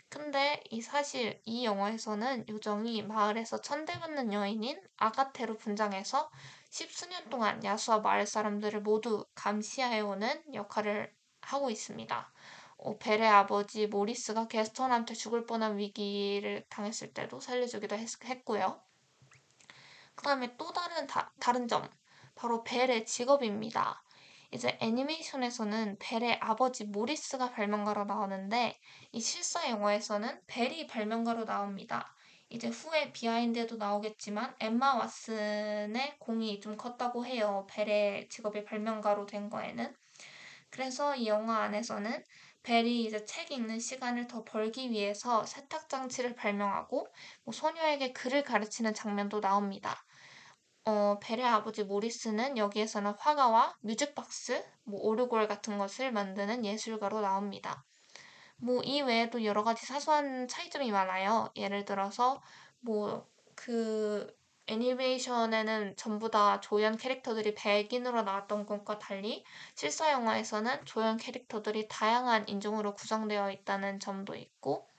근데 0.10 0.62
이 0.72 0.82
사실 0.82 1.41
이 1.46 1.65
영화에서는 1.65 2.48
요정이 2.50 3.03
마을에서 3.03 3.62
천대받는 3.62 4.34
여인인 4.34 4.82
아가테로 4.98 5.58
분장해서 5.58 6.29
십수년 6.75 7.29
동안 7.29 7.63
야수와 7.63 8.00
마을 8.00 8.25
사람들을 8.25 8.82
모두 8.82 9.26
감시해오는 9.34 10.54
역할을 10.54 11.10
하고 11.39 11.69
있습니다. 11.69 12.34
어, 12.76 12.97
벨의 12.97 13.30
아버지 13.30 13.88
모리스가 13.88 14.50
게스턴한테 14.50 15.13
죽을 15.13 15.45
뻔한 15.45 15.78
위기를 15.78 16.65
당했을 16.67 17.13
때도 17.13 17.39
살려주기도 17.39 17.95
했, 17.95 18.10
했고요. 18.26 18.82
그 20.15 20.23
다음에 20.26 20.58
또 20.58 20.73
다른, 20.73 21.08
다, 21.08 21.32
다른 21.39 21.69
점, 21.69 21.89
바로 22.36 22.62
벨의 22.65 23.06
직업입니다. 23.06 24.04
이제 24.52 24.78
애니메이션에서는 24.82 25.95
벨의 26.00 26.39
아버지 26.41 26.84
모리스가 26.84 27.52
발명가로 27.52 28.04
나오는데 28.04 28.78
이 29.13 29.21
실사 29.21 29.69
영화에서는 29.69 30.41
벨이 30.47 30.88
발명가로 30.88 31.45
나옵니다. 31.45 32.14
이제 32.56 32.70
후에 32.70 33.12
behind에도 33.12 33.76
나오겠지만 33.76 34.56
엠마 34.62 34.98
왓슨의 35.02 36.18
공이 36.20 36.62
좀 36.62 36.78
컸다고 36.78 37.26
해요. 37.26 37.68
벨의 37.70 38.30
직업이 38.30 38.63
발명가로 38.63 39.26
된 39.26 39.50
거에는. 39.50 39.94
그래서 40.70 41.15
이 41.15 41.28
영화 41.28 41.58
안에서는 41.63 42.24
벨이 42.63 43.04
이제 43.04 43.26
책 43.26 43.52
읽는 43.52 43.80
시간을 43.80 44.28
더 44.28 44.46
벌기 44.46 44.89
위해서 44.89 45.46
세탁 45.46 45.89
장치를 45.89 46.36
발명하고 46.36 47.08
뭐 47.44 47.54
소녀에게 47.54 48.13
글을 48.13 48.44
가르치는 48.44 48.94
장면도 48.94 49.41
나옵니다. 49.41 50.06
어, 50.86 51.20
벨의 51.22 51.46
아버지 51.46 51.84
모리스는 51.84 52.58
여기에서는 52.58 53.12
화가와 53.20 53.76
music 53.82 54.27
box, 54.27 54.63
뭐 54.86 55.02
오르골 55.02 55.50
같은 55.50 55.78
것을 55.78 56.13
만드는 56.13 56.63
예술가로 56.63 57.20
나옵니다. 57.20 57.84
뭐 58.58 58.82
이 58.84 59.02
외에도 59.02 59.44
여러 59.46 59.63
가지 59.63 59.86
사소한 59.86 60.48
차이점이 60.48 60.91
많아요. 60.91 61.50
예를 61.56 61.86
들어서 61.86 62.41
뭐 62.82 63.28
그 63.58 64.36
애니메이션에는 64.68 65.96
전부 65.96 66.30
다 66.30 66.60
조연 66.60 66.98
캐릭터들이 66.98 67.54
백인으로 67.56 68.24
나왔던 68.24 68.65
것과 68.65 69.00
달리 69.00 69.46
실사 69.76 70.12
영화에서는 70.12 70.84
조연 70.86 71.15
캐릭터들이 71.18 71.88
다양한 71.88 72.48
인종으로 72.50 72.96
구성되어 72.96 73.52
있다는 73.52 74.00
점도 74.02 74.36
있고 74.36 74.89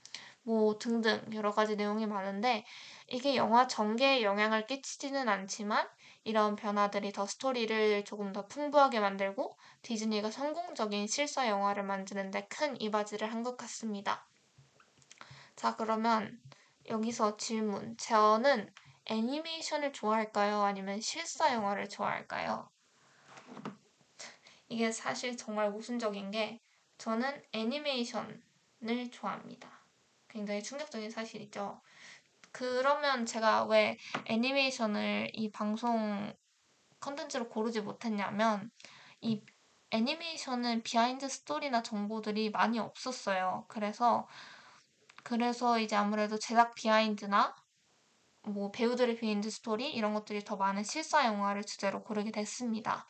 뭐 0.42 0.78
등등 0.78 1.20
여러 1.34 1.50
가지 1.52 1.76
내용이 1.76 2.06
많은데 2.06 2.64
이게 3.08 3.36
영화 3.36 3.66
전개에 3.66 4.22
영향을 4.22 4.66
끼치지는 4.66 5.28
않지만 5.28 5.88
이런 6.26 6.56
변화들이 6.56 7.12
더 7.12 7.24
스토리를 7.26 8.04
조금 8.04 8.32
더 8.32 8.46
풍부하게 8.48 9.00
만들고 9.00 9.56
디즈니가 9.82 10.30
성공적인 10.30 11.06
실사 11.06 11.48
영화를 11.48 11.84
만드는 11.84 12.30
데 12.32 12.46
큰 12.48 12.80
이바지를 12.80 13.32
한 13.32 13.44
것 13.44 13.56
같습니다. 13.56 14.28
자, 15.56 15.74
그러면 15.76 16.40
여기서 16.88 17.36
질문. 17.36 17.96
저는 17.96 18.72
애니메이션을 19.06 19.92
좋아할까요? 19.92 20.62
아니면 20.62 21.00
실사 21.00 21.52
영화를 21.52 21.88
좋아할까요? 21.88 22.70
이게 24.68 24.92
사실 24.92 25.36
정말 25.36 25.70
모순적인 25.70 26.30
게 26.30 26.60
저는 26.98 27.42
애니메이션을 27.52 28.40
좋아합니다. 29.10 29.68
굉장히 30.28 30.62
충격적인 30.62 31.10
사실이죠. 31.10 31.80
그러면 32.56 33.26
제가 33.26 33.64
왜 33.66 33.98
애니메이션을 34.24 35.30
이 35.34 35.50
방송 35.50 36.32
컨텐츠로 37.00 37.50
고르지 37.50 37.82
못했냐면 37.82 38.70
이 39.20 39.42
애니메이션은 39.90 40.82
behind 40.82 41.28
story나 41.28 41.82
정보들이 41.82 42.50
많이 42.50 42.78
없었어요. 42.78 43.66
그래서 43.68 44.26
그래서 45.22 45.78
이제 45.78 45.96
아무래도 45.96 46.38
제작 46.38 46.74
behind나 46.74 47.54
뭐 48.44 48.70
배우들의 48.70 49.16
behind 49.16 49.50
story 49.50 49.92
이런 49.92 50.14
것들이 50.14 50.42
더 50.42 50.56
많은 50.56 50.82
실사 50.82 51.26
영화를 51.26 51.64
주제로 51.64 52.02
고르게 52.02 52.30
됐습니다. 52.30 53.06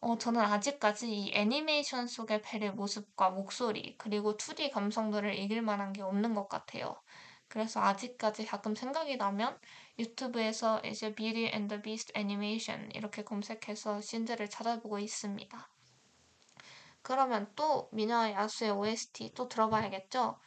어, 0.00 0.16
저는 0.16 0.40
아직까지 0.40 1.12
이 1.12 1.32
애니메이션 1.34 2.06
속의 2.06 2.40
벨의 2.42 2.72
모습과 2.72 3.30
목소리 3.30 3.98
그리고 3.98 4.36
2D 4.38 4.70
감성들을 4.70 5.34
이길 5.38 5.60
만한 5.62 5.92
게 5.92 6.02
없는 6.02 6.34
것 6.34 6.48
같아요. 6.48 6.96
그래서 7.48 7.80
아직까지 7.80 8.46
가끔 8.46 8.74
생각이 8.74 9.16
나면 9.16 9.58
유튜브에서 9.98 10.80
이제 10.84 11.14
Beauty 11.14 11.46
and 11.46 11.68
the 11.68 11.82
Beast 11.82 12.12
애니메이션 12.14 12.90
이렇게 12.92 13.24
검색해서 13.24 14.00
신들을 14.00 14.48
찾아보고 14.50 14.98
있습니다. 14.98 15.68
그러면 17.02 17.50
또 17.56 17.88
미녀와 17.92 18.32
야수의 18.32 18.70
OST 18.72 19.32
또 19.34 19.48
들어봐야겠죠? 19.48 20.38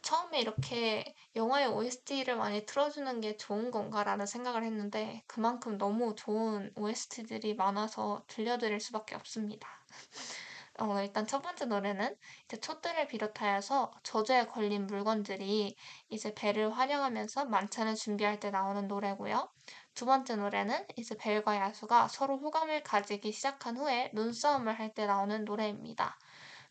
처음에 0.00 0.40
이렇게 0.40 1.14
영화의 1.34 1.68
OST를 1.68 2.36
많이 2.36 2.64
틀어주는 2.64 3.20
게 3.20 3.36
좋은 3.36 3.70
건가라는 3.70 4.26
생각을 4.26 4.64
했는데 4.64 5.22
그만큼 5.26 5.76
너무 5.76 6.14
좋은 6.14 6.72
OST들이 6.76 7.54
많아서 7.54 8.24
들려드릴 8.28 8.80
수밖에 8.80 9.16
없습니다. 9.16 9.68
어, 10.80 11.00
일단 11.02 11.26
첫 11.26 11.42
번째 11.42 11.66
노래는 11.66 12.16
이제 12.44 12.58
촛대를 12.58 13.06
비롯하여서 13.08 13.92
저주에 14.02 14.46
걸린 14.46 14.86
물건들이 14.86 15.76
이제 16.08 16.34
배를 16.34 16.76
환영하면서 16.76 17.46
만찬을 17.46 17.94
준비할 17.96 18.38
때 18.40 18.50
나오는 18.50 18.86
노래고요. 18.88 19.50
두 19.94 20.06
번째 20.06 20.36
노래는 20.36 20.86
이제 20.96 21.16
벨과 21.16 21.56
야수가 21.56 22.08
서로 22.08 22.38
호감을 22.38 22.82
가지기 22.84 23.32
시작한 23.32 23.76
후에 23.76 24.10
눈싸움을 24.14 24.78
할 24.78 24.94
때 24.94 25.06
나오는 25.06 25.44
노래입니다. 25.44 26.16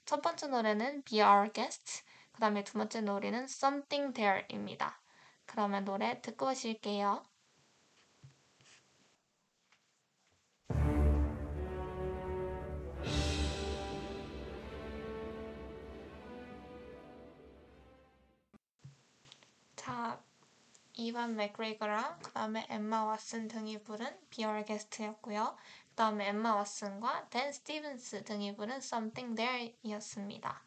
첫 0.06 0.22
번째 0.22 0.48
노래는 0.48 1.04
Be 1.04 1.22
Our 1.22 1.52
Guest, 1.54 2.04
그 2.32 2.40
다음에 2.42 2.64
두 2.64 2.74
번째 2.74 3.02
노래는 3.02 3.44
Something 3.44 4.14
There입니다. 4.14 5.02
그러면 5.46 5.86
노래 5.86 6.22
듣고 6.22 6.48
오실게요. 6.48 7.24
이완 21.08 21.38
맥그리거랑 21.38 22.20
그 22.22 22.34
다음에 22.34 22.68
엠마 22.70 23.06
왓슨 23.16 23.50
등이 23.50 23.82
부른 23.84 24.14
Be 24.30 24.44
Our 24.44 24.66
Guest였고요. 24.66 25.56
그 25.90 25.96
다음에 25.96 26.28
엠마 26.28 26.62
왓슨과 26.62 27.30
댄 27.30 27.54
스티븐스 27.54 28.26
등이 28.26 28.58
부른 28.58 28.76
Something 28.76 29.34
There이었습니다. 29.34 30.62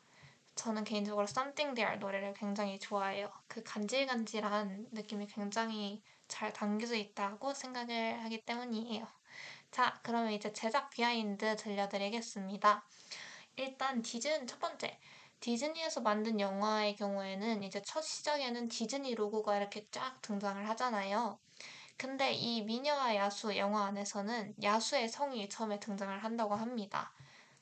저는 0.55 0.85
개인적으로 0.85 1.25
Something 1.25 1.75
There 1.75 1.99
노래를 1.99 2.33
굉장히 2.33 2.79
좋아해요. 2.79 3.31
그 3.49 3.63
간질간질한 3.63 4.89
느낌이 4.93 5.27
굉장히 5.27 6.03
잘 6.27 6.55
담겨져 6.55 6.95
있다고 6.95 7.53
생각을 7.53 8.25
하기 8.25 8.47
때문이에요. 8.47 9.07
자, 9.71 10.01
그러면 10.03 10.33
이제 10.33 10.55
제작 10.55 10.89
behind 10.89 11.55
들려드리겠습니다. 11.57 12.83
일단 13.57 14.01
디즈니 14.01 14.47
첫 14.47 14.59
번째. 14.59 14.99
디즈니에서 15.41 16.03
만든 16.03 16.39
영화의 16.39 16.97
경우에는 16.97 17.63
이제 17.63 17.81
첫 17.83 18.03
시작에는 18.03 18.69
디즈니 18.69 19.15
로고가 19.15 19.57
이렇게 19.57 19.87
쫙 19.91 20.21
등장을 20.21 20.69
하잖아요. 20.69 21.39
근데 21.97 22.33
이 22.33 22.63
미녀와 22.63 23.17
야수 23.17 23.57
영화 23.57 23.87
안에서는 23.87 24.55
야수의 24.63 25.09
성이 25.09 25.49
처음에 25.49 25.81
등장을 25.81 26.23
한다고 26.23 26.55
합니다. 26.55 27.13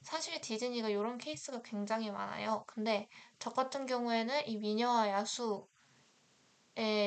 사실 0.02 0.40
디즈니가 0.40 0.88
이런 0.88 1.18
케이스가 1.18 1.62
굉장히 1.62 2.10
많아요. 2.10 2.64
근데 2.66 3.08
저 3.38 3.50
같은 3.50 3.86
경우에는 3.86 4.48
이 4.48 4.56
미녀와 4.58 5.08
야수의 5.10 5.66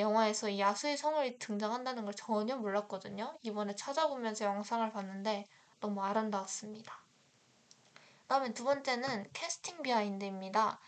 영화에서 0.02 0.50
이 0.50 0.60
야수의 0.60 0.98
성을 0.98 1.40
등장한다는 1.40 2.06
걸 2.06 2.14
전혀 2.14 2.56
몰랐거든요. 2.58 3.38
이번에 3.42 3.76
찾아보면서 3.76 4.46
영상을 4.46 4.90
봤는데 4.92 5.46
너무 5.80 6.02
아름다웠습니다. 6.02 7.01
다음에 8.32 8.54
두 8.54 8.64
번째는 8.64 9.28
캐스팅 9.34 9.82
behind입니다. 9.82 10.80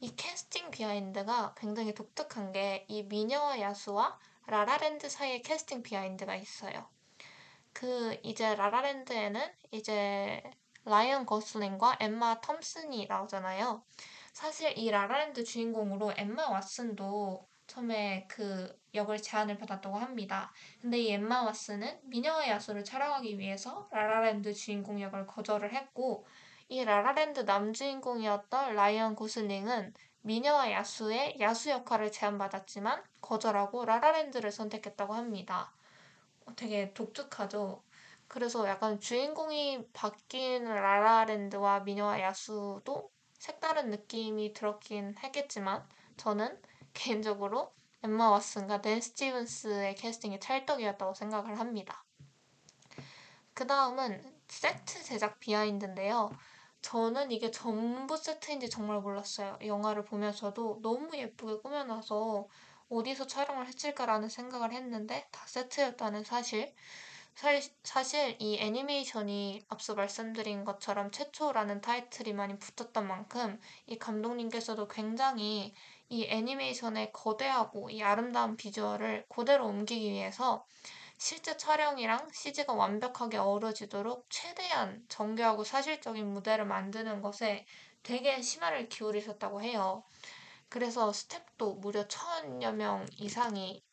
이 0.00 0.14
캐스팅 0.16 0.70
behind가 0.70 1.54
굉장히 1.56 1.94
독특한 1.94 2.52
게 2.52 2.84
이 2.88 3.04
미녀와 3.04 3.58
야수와 3.58 4.18
라라랜드 4.46 5.08
사이에 5.08 5.40
캐스팅 5.40 5.82
behind가 5.82 6.36
있어요. 6.36 6.90
그 7.72 8.20
이제 8.22 8.54
라라랜드에는 8.54 9.40
이제 9.70 10.42
라이언 10.84 11.24
고슬링과 11.24 11.96
엠마 12.00 12.42
톰슨이 12.42 13.06
나오잖아요. 13.06 13.82
사실 14.34 14.76
이 14.76 14.90
라라랜드 14.90 15.42
주인공으로 15.42 16.12
엠마 16.18 16.48
왓슨도 16.60 17.46
처음에 17.66 18.26
그 18.28 18.78
역을 18.92 19.22
제안을 19.22 19.56
받았다고 19.56 19.96
합니다. 19.96 20.52
근데 20.82 20.98
이 20.98 21.10
엠마 21.12 21.50
왓슨은 21.50 22.00
미녀와 22.02 22.46
야수를 22.48 22.84
촬영하기 22.84 23.38
위해서 23.38 23.88
라라랜드 23.90 24.52
주인공 24.52 25.00
역을 25.00 25.26
거절을 25.26 25.72
했고 25.72 26.26
이 26.72 26.84
라라랜드 26.84 27.40
남주인공이었던 27.40 28.76
라이언 28.76 29.16
고슬링은 29.16 29.92
미녀와 30.20 30.70
야수의 30.70 31.38
야수 31.40 31.70
역할을 31.70 32.12
제안받았지만 32.12 33.02
거절하고 33.20 33.84
라라랜드를 33.84 34.52
선택했다고 34.52 35.12
합니다. 35.12 35.72
어, 36.46 36.54
되게 36.54 36.94
독특하죠. 36.94 37.82
그래서 38.28 38.68
약간 38.68 39.00
주인공이 39.00 39.88
바뀐 39.92 40.64
라라랜드와 40.64 41.80
미녀와 41.80 42.20
야수도 42.20 43.10
색다른 43.32 43.90
느낌이 43.90 44.52
들었긴 44.52 45.16
했겠지만 45.18 45.84
저는 46.18 46.56
개인적으로 46.94 47.74
엠마 48.04 48.30
왓슨과 48.38 48.80
댄 48.80 49.00
스티븐스의 49.00 49.96
캐스팅이 49.96 50.38
찰떡이었다고 50.38 51.14
생각을 51.14 51.58
합니다. 51.58 52.04
그 53.54 53.66
다음은 53.66 54.22
세트 54.46 55.02
제작 55.02 55.40
비하인드인데요. 55.40 56.30
저는 56.82 57.30
이게 57.30 57.50
전부 57.50 58.16
세트인지 58.16 58.70
정말 58.70 59.00
몰랐어요. 59.00 59.58
영화를 59.64 60.04
보면서도 60.04 60.80
너무 60.82 61.16
예쁘게 61.16 61.62
꾸며놔서 61.62 62.48
어디서 62.90 63.26
촬영을 63.26 63.66
했을까라는 63.68 64.28
생각을 64.28 64.72
했는데 64.72 65.28
다 65.30 65.46
세트였다는 65.46 66.24
사실. 66.24 66.74
사실 67.84 68.36
이 68.38 68.58
애니메이션이 68.58 69.64
앞서 69.68 69.94
말씀드린 69.94 70.64
것처럼 70.64 71.10
최초라는 71.10 71.80
타이틀이 71.80 72.34
많이 72.34 72.58
붙었던 72.58 73.06
만큼 73.06 73.58
이 73.86 73.96
감독님께서도 73.98 74.88
굉장히 74.88 75.72
이 76.10 76.26
애니메이션의 76.26 77.12
거대하고 77.12 77.88
이 77.90 78.02
아름다운 78.02 78.56
비주얼을 78.56 79.26
그대로 79.28 79.66
옮기기 79.68 80.10
위해서 80.10 80.66
실제 81.22 81.54
촬영이랑 81.58 82.30
CG가 82.32 82.72
완벽하게 82.72 83.36
어우러지도록 83.36 84.24
최대한 84.30 85.04
정교하고 85.10 85.64
사실적인 85.64 86.26
무대를 86.32 86.64
만드는 86.64 87.20
것에 87.20 87.66
되게 88.02 88.40
심화를 88.40 88.88
기울이셨다고 88.88 89.60
해요. 89.60 90.02
그래서 90.70 91.12
스텝도 91.12 91.74
무려 91.74 92.08
천여 92.08 92.72
명 92.72 93.04
이상이 93.18 93.84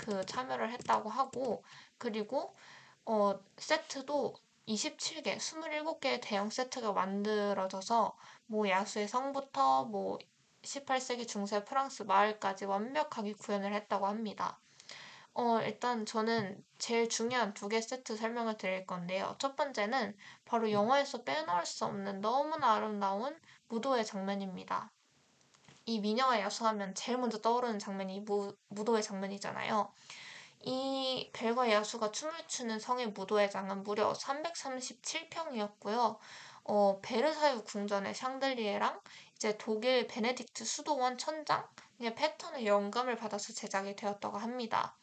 그 0.00 0.26
참여를 0.26 0.72
했다고 0.72 1.08
하고 1.08 1.62
그리고 1.96 2.56
어 3.04 3.38
세트도 3.56 4.34
27개, 4.66 5.36
27개의 5.36 6.20
대형 6.20 6.50
세트가 6.50 6.92
만들어져서 6.92 8.16
뭐 8.46 8.68
야수의 8.68 9.06
성부터 9.06 9.84
뭐 9.84 10.18
18세기 10.62 11.28
중세 11.28 11.64
프랑스 11.64 12.02
마을까지 12.02 12.64
완벽하게 12.64 13.34
구현을 13.34 13.72
했다고 13.74 14.08
합니다. 14.08 14.58
어, 15.34 15.60
일단 15.62 16.04
저는 16.04 16.62
제일 16.78 17.08
중요한 17.08 17.54
두 17.54 17.68
개 17.70 17.80
세트 17.80 18.14
설명을 18.16 18.58
드릴 18.58 18.84
건데요. 18.86 19.36
첫 19.38 19.56
번째는 19.56 20.14
바로 20.44 20.70
영화에서 20.70 21.22
빼놓을 21.24 21.64
수 21.64 21.84
없는 21.86 22.20
너무나 22.20 22.74
아름다운 22.74 23.38
무도의 23.68 24.04
장면입니다. 24.04 24.92
이 25.86 26.00
미녀와 26.00 26.40
야수하면 26.40 26.94
제일 26.94 27.18
먼저 27.18 27.40
떠오르는 27.40 27.78
장면이 27.80 28.20
무, 28.22 28.56
무도의 28.68 29.02
장면이잖아요. 29.04 29.92
이 30.62 31.30
벨과 31.34 31.70
야수가 31.70 32.10
춤을 32.12 32.48
추는 32.48 32.80
성의 32.80 33.08
무도의 33.12 33.50
장은 33.50 33.84
무려 33.84 34.12
337평이었고요. 34.14 36.18
어, 36.64 37.00
베르사유 37.02 37.64
궁전의 37.64 38.14
샹들리에랑 38.16 39.00
이제 39.36 39.56
독일 39.58 40.08
베네딕트 40.08 40.64
수도원 40.66 41.18
천장의 41.18 42.14
패턴의 42.16 42.66
영감을 42.66 43.16
받아서 43.16 43.52
제작이 43.54 43.96
되었다고 43.96 44.38
합니다. 44.38 44.97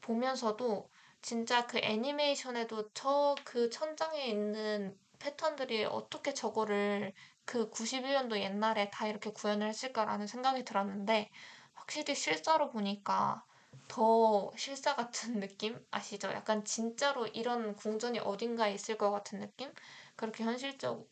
보면서도 0.00 0.90
진짜 1.22 1.66
그 1.66 1.78
애니메이션에도 1.78 2.90
저 2.92 3.34
그 3.44 3.70
천장에 3.70 4.26
있는 4.26 4.98
패턴들이 5.18 5.84
어떻게 5.84 6.32
저거를 6.34 7.12
그 7.44 7.68
91년도 7.70 8.38
옛날에 8.40 8.90
다 8.90 9.06
이렇게 9.08 9.30
구현을 9.32 9.68
했을까라는 9.68 10.26
생각이 10.26 10.64
들었는데 10.64 11.30
확실히 11.74 12.14
실사로 12.14 12.70
보니까 12.70 13.44
더 13.88 14.50
실사 14.56 14.94
같은 14.96 15.40
느낌 15.40 15.78
아시죠? 15.90 16.28
약간 16.32 16.64
진짜로 16.64 17.26
이런 17.26 17.74
궁전이 17.76 18.20
어딘가에 18.20 18.72
있을 18.74 18.96
것 18.98 19.10
같은 19.10 19.40
느낌? 19.40 19.72
그렇게 20.16 20.44
현실적 20.44 21.08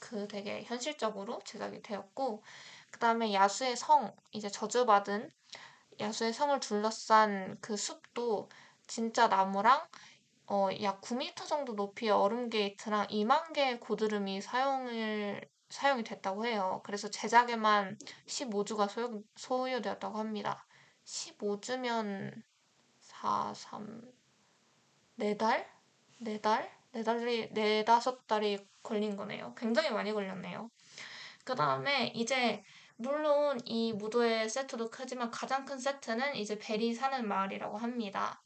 그 0.00 0.28
되게 0.28 0.62
현실적으로 0.64 1.40
제작이 1.44 1.82
되었고 1.82 2.42
그 2.90 2.98
다음에 2.98 3.32
야수의 3.32 3.76
성 3.76 4.14
이제 4.32 4.48
저주받은 4.50 5.30
야수의 6.02 6.32
성을 6.32 6.58
둘러싼 6.60 7.56
그 7.60 7.76
숲도 7.76 8.50
진짜 8.86 9.28
나무랑 9.28 9.86
어, 10.46 10.68
약 10.82 11.00
9m 11.00 11.46
정도 11.46 11.74
높이의 11.74 12.10
얼음 12.12 12.50
게이트랑 12.50 13.06
2만 13.06 13.52
개의 13.52 13.80
고드름이 13.80 14.42
사용을 14.42 15.48
사용이 15.70 16.04
됐다고 16.04 16.44
해요. 16.44 16.82
그래서 16.84 17.08
제작에만 17.08 17.96
15주가 18.26 18.88
소요, 18.88 19.22
소요되었다고 19.36 20.18
합니다. 20.18 20.66
15주면 21.04 22.42
4, 23.00 23.54
3, 23.54 24.02
4달? 25.18 25.64
4달? 26.20 26.68
4달이, 26.92 27.86
4, 27.86 27.98
5달이 28.00 28.66
걸린 28.82 29.16
거네요. 29.16 29.54
굉장히 29.54 29.90
많이 29.90 30.12
걸렸네요. 30.12 30.68
그 31.44 31.54
다음에 31.54 32.08
이제 32.14 32.62
물론 33.02 33.60
이 33.64 33.92
무도회 33.92 34.48
세트도 34.48 34.90
크지만 34.90 35.32
가장 35.32 35.64
큰 35.64 35.76
세트는 35.76 36.36
이제 36.36 36.56
벨이 36.56 36.94
사는 36.94 37.26
마을이라고 37.26 37.76
합니다. 37.76 38.40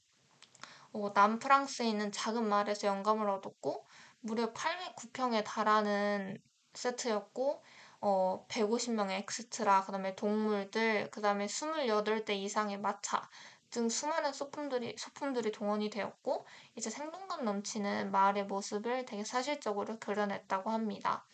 어, 0.92 1.11
남프랑스에 1.14 1.87
있는 1.87 2.11
작은 2.11 2.49
마을에서 2.49 2.87
영감을 2.87 3.29
얻었고 3.29 3.85
무려 4.21 4.55
809평에 4.55 5.45
달하는 5.45 6.38
세트였고 6.73 7.62
어, 8.01 8.47
150명의 8.49 9.21
엑스트라, 9.21 9.85
그 9.85 9.92
다음에 9.92 10.14
동물들, 10.16 11.11
그 11.11 11.21
다음에 11.21 11.47
28대 11.47 12.31
이상의 12.31 12.79
마차 12.79 13.29
등 13.69 13.90
수많은 13.90 14.33
소품들이, 14.33 14.95
소품들이 14.97 15.53
동원이 15.53 15.90
되었고 15.90 16.47
이제 16.77 16.88
생동감 16.88 17.45
넘치는 17.45 18.11
마을의 18.11 18.47
모습을 18.47 19.05
되게 19.05 19.23
사실적으로 19.23 19.99
그려냈다고 19.99 20.71
합니다. 20.71 21.27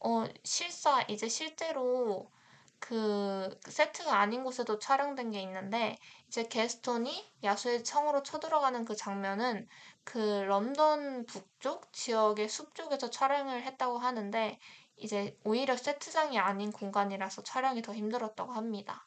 어, 0.00 0.24
실사, 0.42 1.02
이제 1.08 1.28
실제로 1.28 2.28
그 2.78 3.58
세트가 3.68 4.18
아닌 4.18 4.44
곳에도 4.44 4.78
촬영된 4.78 5.30
게 5.30 5.40
있는데 5.42 5.96
이제 6.28 6.44
게스톤이 6.44 7.32
야수의 7.42 7.84
청으로 7.84 8.22
쳐들어가는 8.22 8.84
그 8.84 8.94
장면은 8.94 9.66
그 10.04 10.18
런던 10.18 11.26
북쪽 11.26 11.92
지역의 11.92 12.48
숲 12.48 12.74
쪽에서 12.74 13.10
촬영을 13.10 13.62
했다고 13.62 13.98
하는데 13.98 14.58
이제 14.96 15.36
오히려 15.44 15.76
세트장이 15.76 16.38
아닌 16.38 16.70
공간이라서 16.72 17.42
촬영이 17.42 17.82
더 17.82 17.94
힘들었다고 17.94 18.52
합니다. 18.52 19.06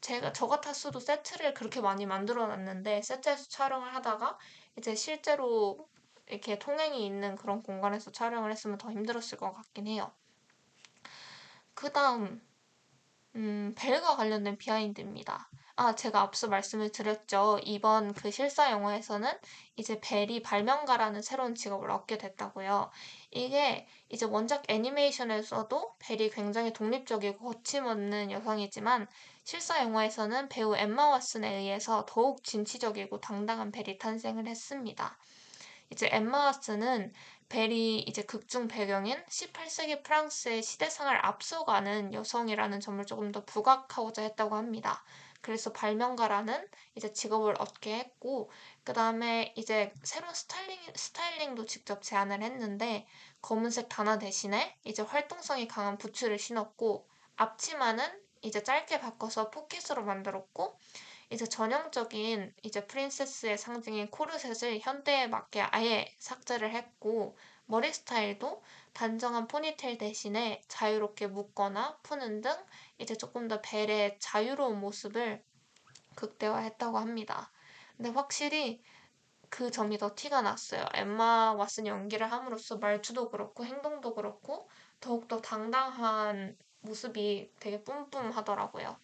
제가 0.00 0.32
저 0.32 0.48
같았어도 0.48 1.00
세트를 1.00 1.54
그렇게 1.54 1.80
많이 1.80 2.06
만들어 2.06 2.46
놨는데 2.46 3.02
세트에서 3.02 3.48
촬영을 3.48 3.94
하다가 3.94 4.38
이제 4.76 4.94
실제로 4.94 5.88
이렇게 6.26 6.58
통행이 6.58 7.04
있는 7.04 7.36
그런 7.36 7.62
공간에서 7.62 8.10
촬영을 8.10 8.50
했으면 8.50 8.78
더 8.78 8.90
힘들었을 8.90 9.38
것 9.38 9.52
같긴 9.52 9.86
해요. 9.86 10.12
그 11.74 11.92
다음, 11.92 12.40
음, 13.36 13.74
벨과 13.76 14.16
관련된 14.16 14.58
비하인드입니다. 14.58 15.48
아, 15.74 15.94
제가 15.94 16.20
앞서 16.20 16.48
말씀을 16.48 16.92
드렸죠. 16.92 17.58
이번 17.64 18.12
그 18.12 18.30
실사 18.30 18.70
영화에서는 18.70 19.30
이제 19.76 20.00
벨이 20.02 20.42
발명가라는 20.42 21.22
새로운 21.22 21.54
직업을 21.54 21.90
얻게 21.90 22.18
됐다고요. 22.18 22.90
이게 23.30 23.86
이제 24.10 24.26
원작 24.26 24.64
애니메이션에서도 24.68 25.94
벨이 25.98 26.30
굉장히 26.30 26.74
독립적이고 26.74 27.38
거침없는 27.38 28.30
여성이지만 28.30 29.08
실사 29.44 29.82
영화에서는 29.82 30.50
배우 30.50 30.76
엠마 30.76 31.18
왓슨에 31.18 31.44
의해서 31.44 32.04
더욱 32.06 32.44
진취적이고 32.44 33.20
당당한 33.20 33.72
벨이 33.72 33.96
탄생을 33.98 34.46
했습니다. 34.46 35.16
이제 35.90 36.08
엠마 36.12 36.52
왓슨은 36.52 37.12
벨이 37.52 37.98
이제 38.08 38.22
극중 38.22 38.66
배경인 38.66 39.22
18세기 39.26 40.02
프랑스의 40.02 40.62
시대상을 40.62 41.14
앞서가는 41.26 42.14
여성이라는 42.14 42.80
점을 42.80 43.04
조금 43.04 43.30
더 43.30 43.44
부각하고자 43.44 44.22
했다고 44.22 44.56
합니다. 44.56 45.04
그래서 45.42 45.70
발명가라는 45.70 46.66
이제 46.94 47.12
직업을 47.12 47.56
얻게 47.58 47.96
했고, 47.96 48.50
그 48.84 48.94
다음에 48.94 49.52
이제 49.54 49.92
새로운 50.02 50.32
스타일링, 50.32 50.80
스타일링도 50.94 51.66
직접 51.66 52.00
제안을 52.00 52.42
했는데, 52.42 53.06
검은색 53.42 53.90
단화 53.90 54.18
대신에 54.18 54.74
이제 54.84 55.02
활동성이 55.02 55.68
강한 55.68 55.98
부츠를 55.98 56.38
신었고, 56.38 57.06
앞치마는 57.36 58.02
이제 58.40 58.62
짧게 58.62 58.98
바꿔서 58.98 59.50
포켓으로 59.50 60.04
만들었고, 60.04 60.78
이제 61.32 61.46
전형적인 61.46 62.54
이제 62.62 62.86
프린세스의 62.86 63.56
상징인 63.56 64.10
코르셋을 64.10 64.80
현대에 64.80 65.28
맞게 65.28 65.62
아예 65.62 66.14
삭제를 66.18 66.70
했고, 66.70 67.36
머리 67.64 67.90
스타일도 67.90 68.62
단정한 68.92 69.48
포니테일 69.48 69.96
대신에 69.96 70.60
자유롭게 70.68 71.28
묶거나 71.28 71.98
푸는 72.02 72.42
등 72.42 72.52
이제 72.98 73.16
조금 73.16 73.48
더 73.48 73.62
벨의 73.62 74.18
자유로운 74.20 74.78
모습을 74.78 75.42
극대화했다고 76.16 76.98
합니다. 76.98 77.50
근데 77.96 78.10
확실히 78.10 78.82
그 79.48 79.70
점이 79.70 79.96
더 79.96 80.14
티가 80.14 80.42
났어요. 80.42 80.84
엠마 80.94 81.54
왓슨 81.56 81.86
연기를 81.86 82.30
함으로써 82.30 82.76
말투도 82.76 83.30
그렇고 83.30 83.64
행동도 83.64 84.14
그렇고 84.14 84.68
더욱더 85.00 85.40
당당한 85.40 86.58
모습이 86.80 87.52
되게 87.58 87.82
뿜뿜하더라고요. 87.84 88.98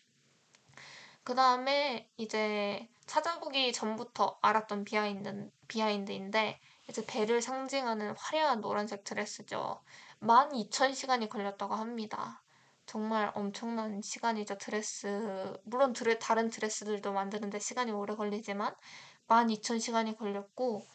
그 1.29 1.35
다음에 1.35 2.09
이제 2.17 2.89
찾아보기 3.05 3.75
전부터 3.75 4.39
알았던 4.41 4.85
behind, 4.85 5.51
behind인데 5.69 6.59
이제 6.89 7.05
벨을 7.05 7.43
상징하는 7.43 8.15
화려한 8.17 8.63
노란색 8.63 9.05
드레스죠. 9.05 9.79
12,000시간이 10.23 11.29
걸렸다고 11.29 11.75
합니다. 11.75 12.43
정말 12.87 13.31
엄청난 13.35 14.01
시간이죠, 14.01 14.57
드레스. 14.57 15.53
물론 15.65 15.93
드레, 15.93 16.19
다른 16.19 16.49
드레스들도 16.49 17.13
만드는데 17.13 17.59
시간이 17.59 17.93
오래 17.93 18.15
걸리지만 18.15 18.75
12,000시간이 19.27 20.17
걸렸고 20.17 20.87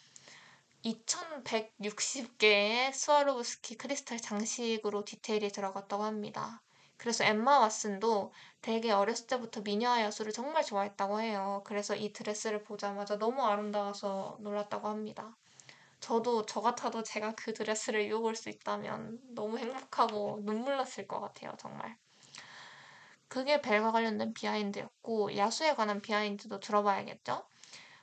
2,160개의 0.84 2.92
스와로브스키 2.92 3.78
크리스탈 3.78 4.20
장식으로 4.20 5.06
디테일이 5.06 5.52
들어갔다고 5.52 6.02
합니다. 6.02 6.64
그래서 7.04 7.24
엠마 7.26 7.60
왓슨도 7.68 8.32
되게 8.62 8.92
어렸을 8.92 9.28
때부터 9.28 9.62
미녀 9.62 10.00
여수를 10.02 10.32
정말 10.32 10.64
좋아했다고 10.64 11.20
해요. 11.22 11.62
그래서 11.66 11.96
이 11.96 12.14
드레스를 12.14 12.64
보자마자 12.64 13.18
너무 13.18 13.44
아름다워서 13.44 14.38
놀랐다고 14.40 14.88
합니다. 14.88 15.36
저도 16.02 16.46
저 16.46 16.62
같아도 16.62 17.04
제가 17.04 17.36
그 17.36 17.54
드레스를 17.54 18.02
입어볼 18.04 18.36
수 18.36 18.50
있다면 18.50 19.20
너무 19.36 19.58
행복하고 19.60 20.42
눈물 20.46 20.78
났을 20.78 21.08
것 21.08 21.20
같아요, 21.22 21.54
정말. 21.60 21.98
그게 23.28 23.62
벨과 23.62 23.92
관련된 23.92 24.34
비하인드였고, 24.34 25.36
야수에 25.36 25.76
관한 25.76 26.02
비하인드도 26.02 26.60
들어봐야겠죠? 26.62 27.46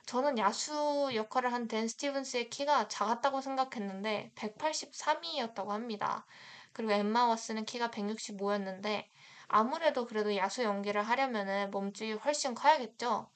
저는 0.07 0.37
야수 0.39 1.11
역할을 1.15 1.53
한 1.53 1.67
댄 1.67 1.87
스티븐스의 1.87 2.49
키가 2.51 2.87
작았다고 2.89 3.41
생각했는데 3.41 4.31
183이었다고 4.35 5.69
합니다. 5.69 6.25
그리고 6.73 6.91
엠마 6.93 7.25
왓슨은 7.27 7.65
키가 7.65 7.89
165였는데 7.91 9.05
아무래도 9.47 10.05
그래도 10.07 10.35
야수 10.35 10.63
연기를 10.63 11.03
하려면은 11.03 11.71
몸집이 11.71 12.13
훨씬 12.13 12.55
커야겠죠. 12.55 13.29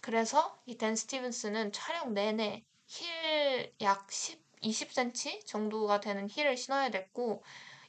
그래서 0.00 0.58
이 0.66 0.76
댄 0.78 0.96
스티븐스는 0.96 1.72
촬영 1.72 2.14
내내 2.14 2.64
힐 2.86 3.74
약 3.80 4.10
10, 4.10 4.40
20cm 4.62 5.44
정도가 5.46 6.00
되는 6.00 6.28
힐을 6.30 6.56
신어야 6.56 6.90
됐고 6.90 7.42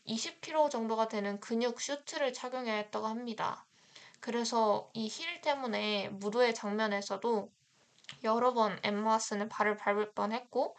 20kg 0.07 0.69
정도가 0.71 1.07
되는 1.07 1.39
근육 1.39 1.79
슈트를 1.81 2.33
착용해야 2.33 2.75
했다고 2.75 3.07
합니다. 3.07 3.65
그래서 4.19 4.89
이 4.93 5.07
힐 5.07 5.41
때문에 5.41 6.09
무도회 6.09 6.53
장면에서도 6.55 7.51
여러 8.23 8.53
번 8.53 8.79
엠마 8.83 9.17
왓슨의 9.17 9.49
발을 9.49 9.77
밟을 9.77 10.13
뻔했고 10.13 10.75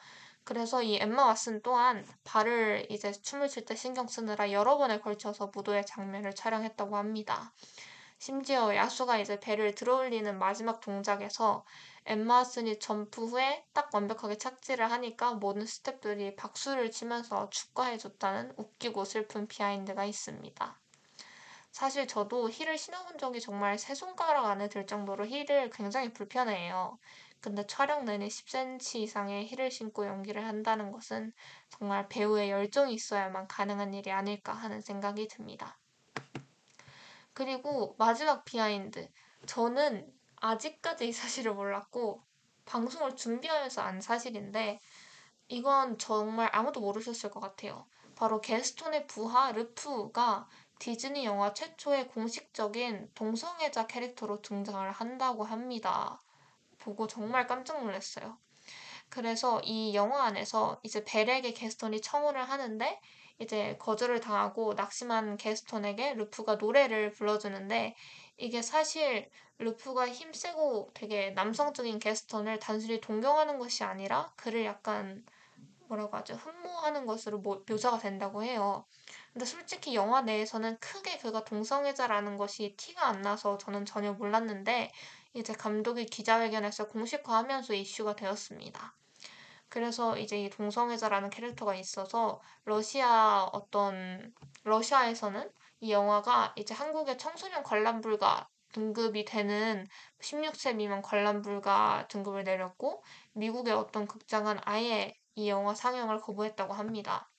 그래서 0.49 0.83
이 0.83 0.97
엠마 0.97 1.31
왓슨 1.35 1.63
또한 1.63 2.07
발을 2.25 2.87
이제 2.89 3.13
춤을 3.13 3.51
출 3.51 3.67
때 3.67 3.77
신경 3.77 4.09
쓰느라 4.09 4.51
여러 4.51 4.79
번에 4.79 4.99
걸쳐서 4.99 5.51
무도의 5.55 5.85
장면을 5.85 6.35
촬영했다고 6.35 6.97
합니다. 6.97 7.53
심지어 8.19 8.75
야수가 8.75 9.19
이제 9.19 9.39
벨을 9.41 9.75
들어올리는 9.75 10.39
마지막 10.39 10.81
동작에서 10.81 11.67
엠마 12.07 12.45
왓슨이 12.45 12.79
점프 12.79 13.27
후에 13.27 13.67
딱 13.75 13.91
완벽하게 13.93 14.39
착지를 14.39 14.91
하니까 14.91 15.35
모든 15.35 15.65
스탭들이 15.65 16.35
박수를 16.37 16.91
치면서 16.91 17.51
축하해줬다는 17.51 18.55
웃기고 18.57 19.05
슬픈 19.05 19.49
behind가 19.49 20.07
있습니다. 20.07 20.81
사실 21.73 22.09
저도 22.09 22.49
힐을 22.51 22.79
신어본 22.79 23.19
적이 23.19 23.41
정말 23.41 23.79
세 23.79 23.95
손가락 23.95 24.47
안에 24.47 24.71
들 24.71 24.87
정도로 24.87 25.27
힐을 25.27 25.69
굉장히 25.71 26.13
불편해해요. 26.15 26.99
근데 27.40 27.66
촬영 27.66 28.05
내내 28.05 28.29
10cm 28.29 28.96
이상의 28.96 29.46
힐을 29.46 29.70
신고 29.70 30.07
연기를 30.07 30.44
한다는 30.44 30.90
것은 30.90 31.33
정말 31.70 32.09
배우의 32.09 32.51
열정이 32.51 32.94
있어야만 32.94 33.46
가능한 33.46 33.94
일이 33.94 34.11
아닐까 34.11 34.53
하는 34.53 34.81
생각이 34.81 35.29
듭니다. 35.29 35.79
그리고 37.33 37.94
마지막 37.98 38.44
behind. 38.45 39.09
저는 39.46 40.12
아직까지 40.37 41.09
이 41.09 41.12
사실을 41.12 41.55
몰랐고 41.55 42.24
방송을 42.64 43.14
준비하면서 43.14 43.81
안 43.81 44.01
사실인데 44.01 44.81
이건 45.46 45.98
정말 45.98 46.51
아무도 46.53 46.81
모르셨을 46.81 47.31
것 47.31 47.40
같아요. 47.40 47.87
바로 48.16 48.40
개스톤의 48.41 49.07
부하 49.07 49.53
르푸가 49.53 50.49
디즈니 50.81 51.24
영화 51.24 51.55
최초의 51.55 52.09
공식적인 52.09 53.12
동성애자 53.14 53.87
캐릭터로 53.87 54.42
등장을 54.42 54.90
한다고 54.90 55.44
합니다. 55.44 56.20
보고 56.79 57.07
정말 57.07 57.47
깜짝 57.47 57.83
놀랐어요. 57.83 58.38
그래서 59.09 59.61
이 59.62 59.95
영화 59.95 60.25
안에서 60.25 60.81
이제 60.83 61.05
벨에게 61.05 61.53
게스톤이 61.53 62.01
청혼을 62.01 62.49
하는데 62.49 63.01
이제 63.38 63.77
거절을 63.79 64.21
당하고 64.21 64.75
낙심한 64.75 65.37
게스톤에게 65.37 66.14
루프가 66.14 66.57
노래를 66.57 67.12
불러주는데 67.12 67.95
이게 68.37 68.62
사실 68.62 69.31
루프가 69.59 70.09
힘세고 70.09 70.91
되게 70.95 71.31
남성적인 71.31 71.99
게스턴을 71.99 72.59
단순히 72.59 73.01
동경하는 73.01 73.59
것이 73.59 73.85
아니라 73.85 74.33
그를 74.37 74.64
약간 74.64 75.25
뭐라고 75.88 76.17
하죠? 76.19 76.35
흠모하는 76.35 77.07
것으로 77.07 77.41
묘사가 77.41 77.99
된다고 77.99 78.43
해요. 78.45 78.85
근데 79.33 79.45
솔직히 79.47 79.95
영화 79.95 80.21
내에서는 80.21 80.79
크게 80.79 81.19
그가 81.19 81.45
동성애자라는 81.45 82.37
것이 82.37 82.75
티가 82.77 83.07
안 83.07 83.23
나서 83.23 83.57
저는 83.59 83.87
전혀 83.87 84.12
몰랐는데 84.12 84.93
이제 85.38 85.53
감독이 85.53 86.07
기자회견에서 86.07 86.88
공식화하면서 86.88 87.74
이슈가 87.74 88.16
되었습니다. 88.16 88.94
그래서 89.68 90.16
이제 90.18 90.42
이 90.42 90.51
동성애자라는 90.51 91.31
캐릭터가 91.31 91.74
있어서 91.74 92.40
러시아 92.64 93.44
어떤 93.53 94.33
러시아에서는 94.64 95.51
이 95.81 95.92
영화가 95.92 96.55
이제 96.57 96.74
한국의 96.74 97.18
청소년 97.18 97.62
관람 97.62 98.01
불가 98.01 98.48
등급이 98.72 99.24
되는 99.24 99.87
16세 100.20 100.74
미만 100.74 101.03
관람 101.03 101.42
불가 101.42 102.07
등급을 102.09 102.44
내렸고 102.44 103.03
미국의 103.33 103.74
어떤 103.74 104.07
극장은 104.07 104.59
아예 104.64 105.14
이 105.35 105.48
영화 105.48 105.74
상영을 105.74 106.20
거부했다고 106.20 106.74
합니다. 106.74 107.31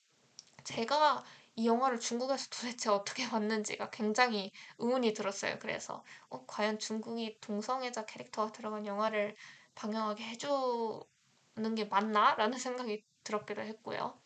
제가 0.64 1.22
이 1.56 1.66
영화를 1.66 2.00
중국에서 2.00 2.48
도대체 2.50 2.90
어떻게 2.90 3.28
봤는지가 3.28 3.90
굉장히 3.90 4.50
의문이 4.78 5.12
들었어요. 5.14 5.58
그래서 5.60 6.04
어, 6.28 6.46
과연 6.46 6.78
중국이 6.78 7.38
동성애자 7.40 8.06
캐릭터가 8.06 8.52
들어간 8.52 8.86
영화를 8.86 9.36
방영하게 9.74 10.24
해주는 10.24 11.74
게 11.76 11.84
맞나? 11.86 12.34
라는 12.36 12.58
생각이 12.58 13.04
들었기도 13.24 13.62
했고요. 13.62 14.20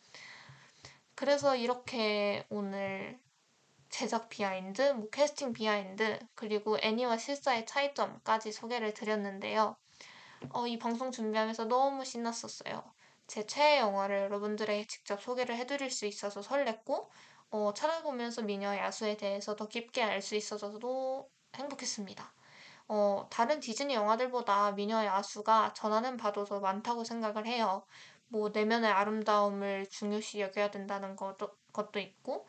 그래서 1.15 1.55
이렇게 1.55 2.45
오늘 2.49 3.19
제작 3.89 4.29
behind, 4.29 4.81
뭐 4.93 5.09
캐스팅 5.09 5.53
behind, 5.53 6.19
그리고 6.35 6.77
애니와 6.81 7.17
실사의 7.17 7.65
차이점까지 7.65 8.51
소개를 8.51 8.93
드렸는데요. 8.93 9.77
어, 10.51 10.67
이 10.67 10.79
방송 10.79 11.11
준비하면서 11.11 11.65
너무 11.65 12.05
신났었어요. 12.05 12.94
제 13.27 13.45
최애 13.45 13.79
영화를 13.79 14.21
여러분들에게 14.23 14.85
직접 14.87 15.21
소개를 15.21 15.55
해드릴 15.57 15.89
수 15.91 16.05
있어서 16.05 16.41
설렜고, 16.41 17.09
어, 17.51 17.73
찾아보면서 17.73 18.41
미녀 18.43 18.75
야수에 18.75 19.17
대해서 19.17 19.55
더 19.55 19.67
깊게 19.67 20.03
알 20.03 20.21
수 20.21 20.35
있어서도 20.35 21.29
행복했습니다. 21.55 22.35
어, 22.89 23.27
다른 23.31 23.59
디즈니 23.59 23.93
영화들보다 23.95 24.73
미녀 24.73 25.03
야수가 25.05 25.73
전하는 25.73 26.17
바도 26.17 26.45
더 26.45 26.59
많다고 26.59 27.03
생각을 27.03 27.47
해요. 27.47 27.85
뭐, 28.27 28.49
내면의 28.49 28.91
아름다움을 28.91 29.87
중요시 29.89 30.41
여겨야 30.41 30.71
된다는 30.71 31.15
것도, 31.15 31.57
것도 31.73 31.99
있고, 31.99 32.47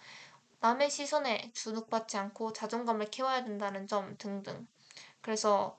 남의 0.60 0.90
시선에 0.90 1.52
주눅받지 1.54 2.16
않고 2.18 2.52
자존감을 2.52 3.06
키워야 3.06 3.44
된다는 3.44 3.86
점 3.86 4.16
등등. 4.18 4.66
그래서 5.22 5.78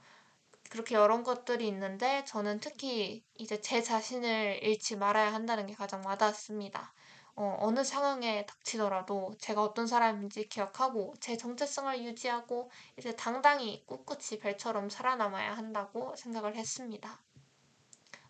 그렇게 0.69 0.95
여러 0.95 1.23
것들이 1.23 1.67
있는데 1.67 2.23
저는 2.25 2.59
특히 2.59 3.23
이제 3.35 3.61
제 3.61 3.81
자신을 3.81 4.59
잃지 4.63 4.95
말아야 4.97 5.33
한다는 5.33 5.65
게 5.67 5.73
가장 5.73 6.01
와닿습니다. 6.05 6.93
어, 7.35 7.55
어느 7.59 7.83
상황에 7.83 8.45
닥치더라도 8.45 9.35
제가 9.39 9.61
어떤 9.63 9.87
사람인지 9.87 10.49
기억하고 10.49 11.13
제 11.19 11.37
정체성을 11.37 12.03
유지하고 12.03 12.71
이제 12.97 13.15
당당히 13.15 13.85
꿋꿋이 13.85 14.39
별처럼 14.41 14.89
살아남아야 14.89 15.55
한다고 15.55 16.15
생각을 16.15 16.55
했습니다. 16.55 17.21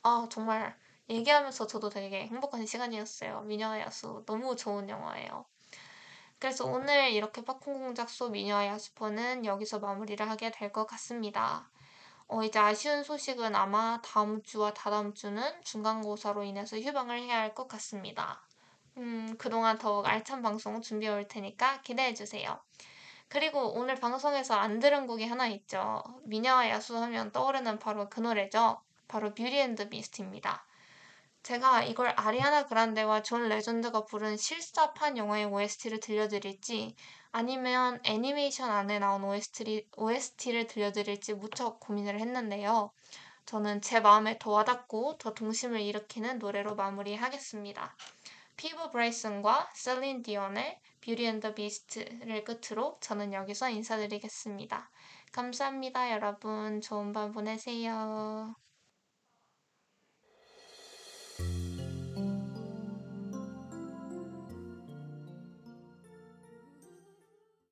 아, 0.03 0.27
정말 0.31 0.75
얘기하면서 1.09 1.67
저도 1.67 1.89
되게 1.89 2.25
행복한 2.27 2.65
시간이었어요. 2.65 3.41
미녀와 3.41 3.79
야수 3.81 4.23
너무 4.25 4.55
좋은 4.55 4.89
영화예요. 4.89 5.45
그래서 6.39 6.65
오늘 6.65 7.11
이렇게 7.11 7.43
팝콘 7.43 7.79
공작소 7.79 8.29
미녀와 8.29 8.67
야수포는 8.67 9.45
여기서 9.45 9.79
마무리를 9.79 10.27
하게 10.29 10.51
될 10.51 10.71
것 10.71 10.85
같습니다. 10.87 11.69
어, 12.29 12.43
이제 12.43 12.59
아쉬운 12.59 13.03
소식은 13.03 13.55
아마 13.55 14.01
다음 14.03 14.41
주와 14.43 14.73
다다음 14.73 15.13
주는 15.13 15.41
중간고사로 15.63 16.43
인해서 16.43 16.77
휴방을 16.77 17.19
해야 17.21 17.39
할 17.39 17.53
것 17.55 17.67
같습니다. 17.67 18.41
음, 18.97 19.35
그동안 19.37 19.77
더욱 19.77 20.05
알찬 20.05 20.41
방송 20.41 20.81
준비해 20.81 21.11
올 21.11 21.27
테니까 21.27 21.81
기대해 21.81 22.13
주세요. 22.13 22.59
그리고 23.29 23.73
오늘 23.73 23.95
방송에서 23.95 24.55
안 24.55 24.79
들은 24.79 25.07
곡이 25.07 25.25
하나 25.25 25.47
있죠. 25.47 26.03
미녀와 26.25 26.69
야수 26.69 26.97
하면 26.97 27.31
떠오르는 27.31 27.79
바로 27.79 28.09
그 28.09 28.19
노래죠. 28.19 28.81
바로 29.07 29.33
Beauty 29.33 29.57
and 29.57 29.89
Beast입니다. 29.89 30.65
제가 31.43 31.83
이걸 31.83 32.09
아리아나 32.17 32.65
그란데와 32.65 33.21
존 33.23 33.47
레전드가 33.47 34.05
부른 34.05 34.35
실사판 34.37 35.17
영화의 35.17 35.45
OST를 35.45 35.99
들려드릴지 36.01 36.95
아니면 37.31 37.99
애니메이션 38.03 38.69
안에 38.69 38.99
나온 38.99 39.23
OST를, 39.23 39.83
OST를 39.95 40.67
들려드릴지 40.67 41.33
무척 41.35 41.79
고민을 41.79 42.19
했는데요. 42.19 42.91
저는 43.45 43.81
제 43.81 43.99
마음에 43.99 44.37
더 44.39 44.51
와닿고 44.51 45.17
더 45.17 45.33
동심을 45.33 45.81
일으키는 45.81 46.39
노래로 46.39 46.75
마무리하겠습니다. 46.75 47.95
피보 48.57 48.89
브라이슨과 48.91 49.69
셀린 49.73 50.23
디온의 50.23 50.79
Beauty 51.01 51.25
and 51.25 51.39
the 51.39 51.53
Beast를 51.53 52.43
끝으로 52.43 52.97
저는 52.99 53.31
여기서 53.31 53.69
인사드리겠습니다. 53.69 54.89
감사합니다, 55.31 56.11
여러분. 56.11 56.81
좋은 56.81 57.13
밤 57.13 57.31
보내세요. 57.31 58.66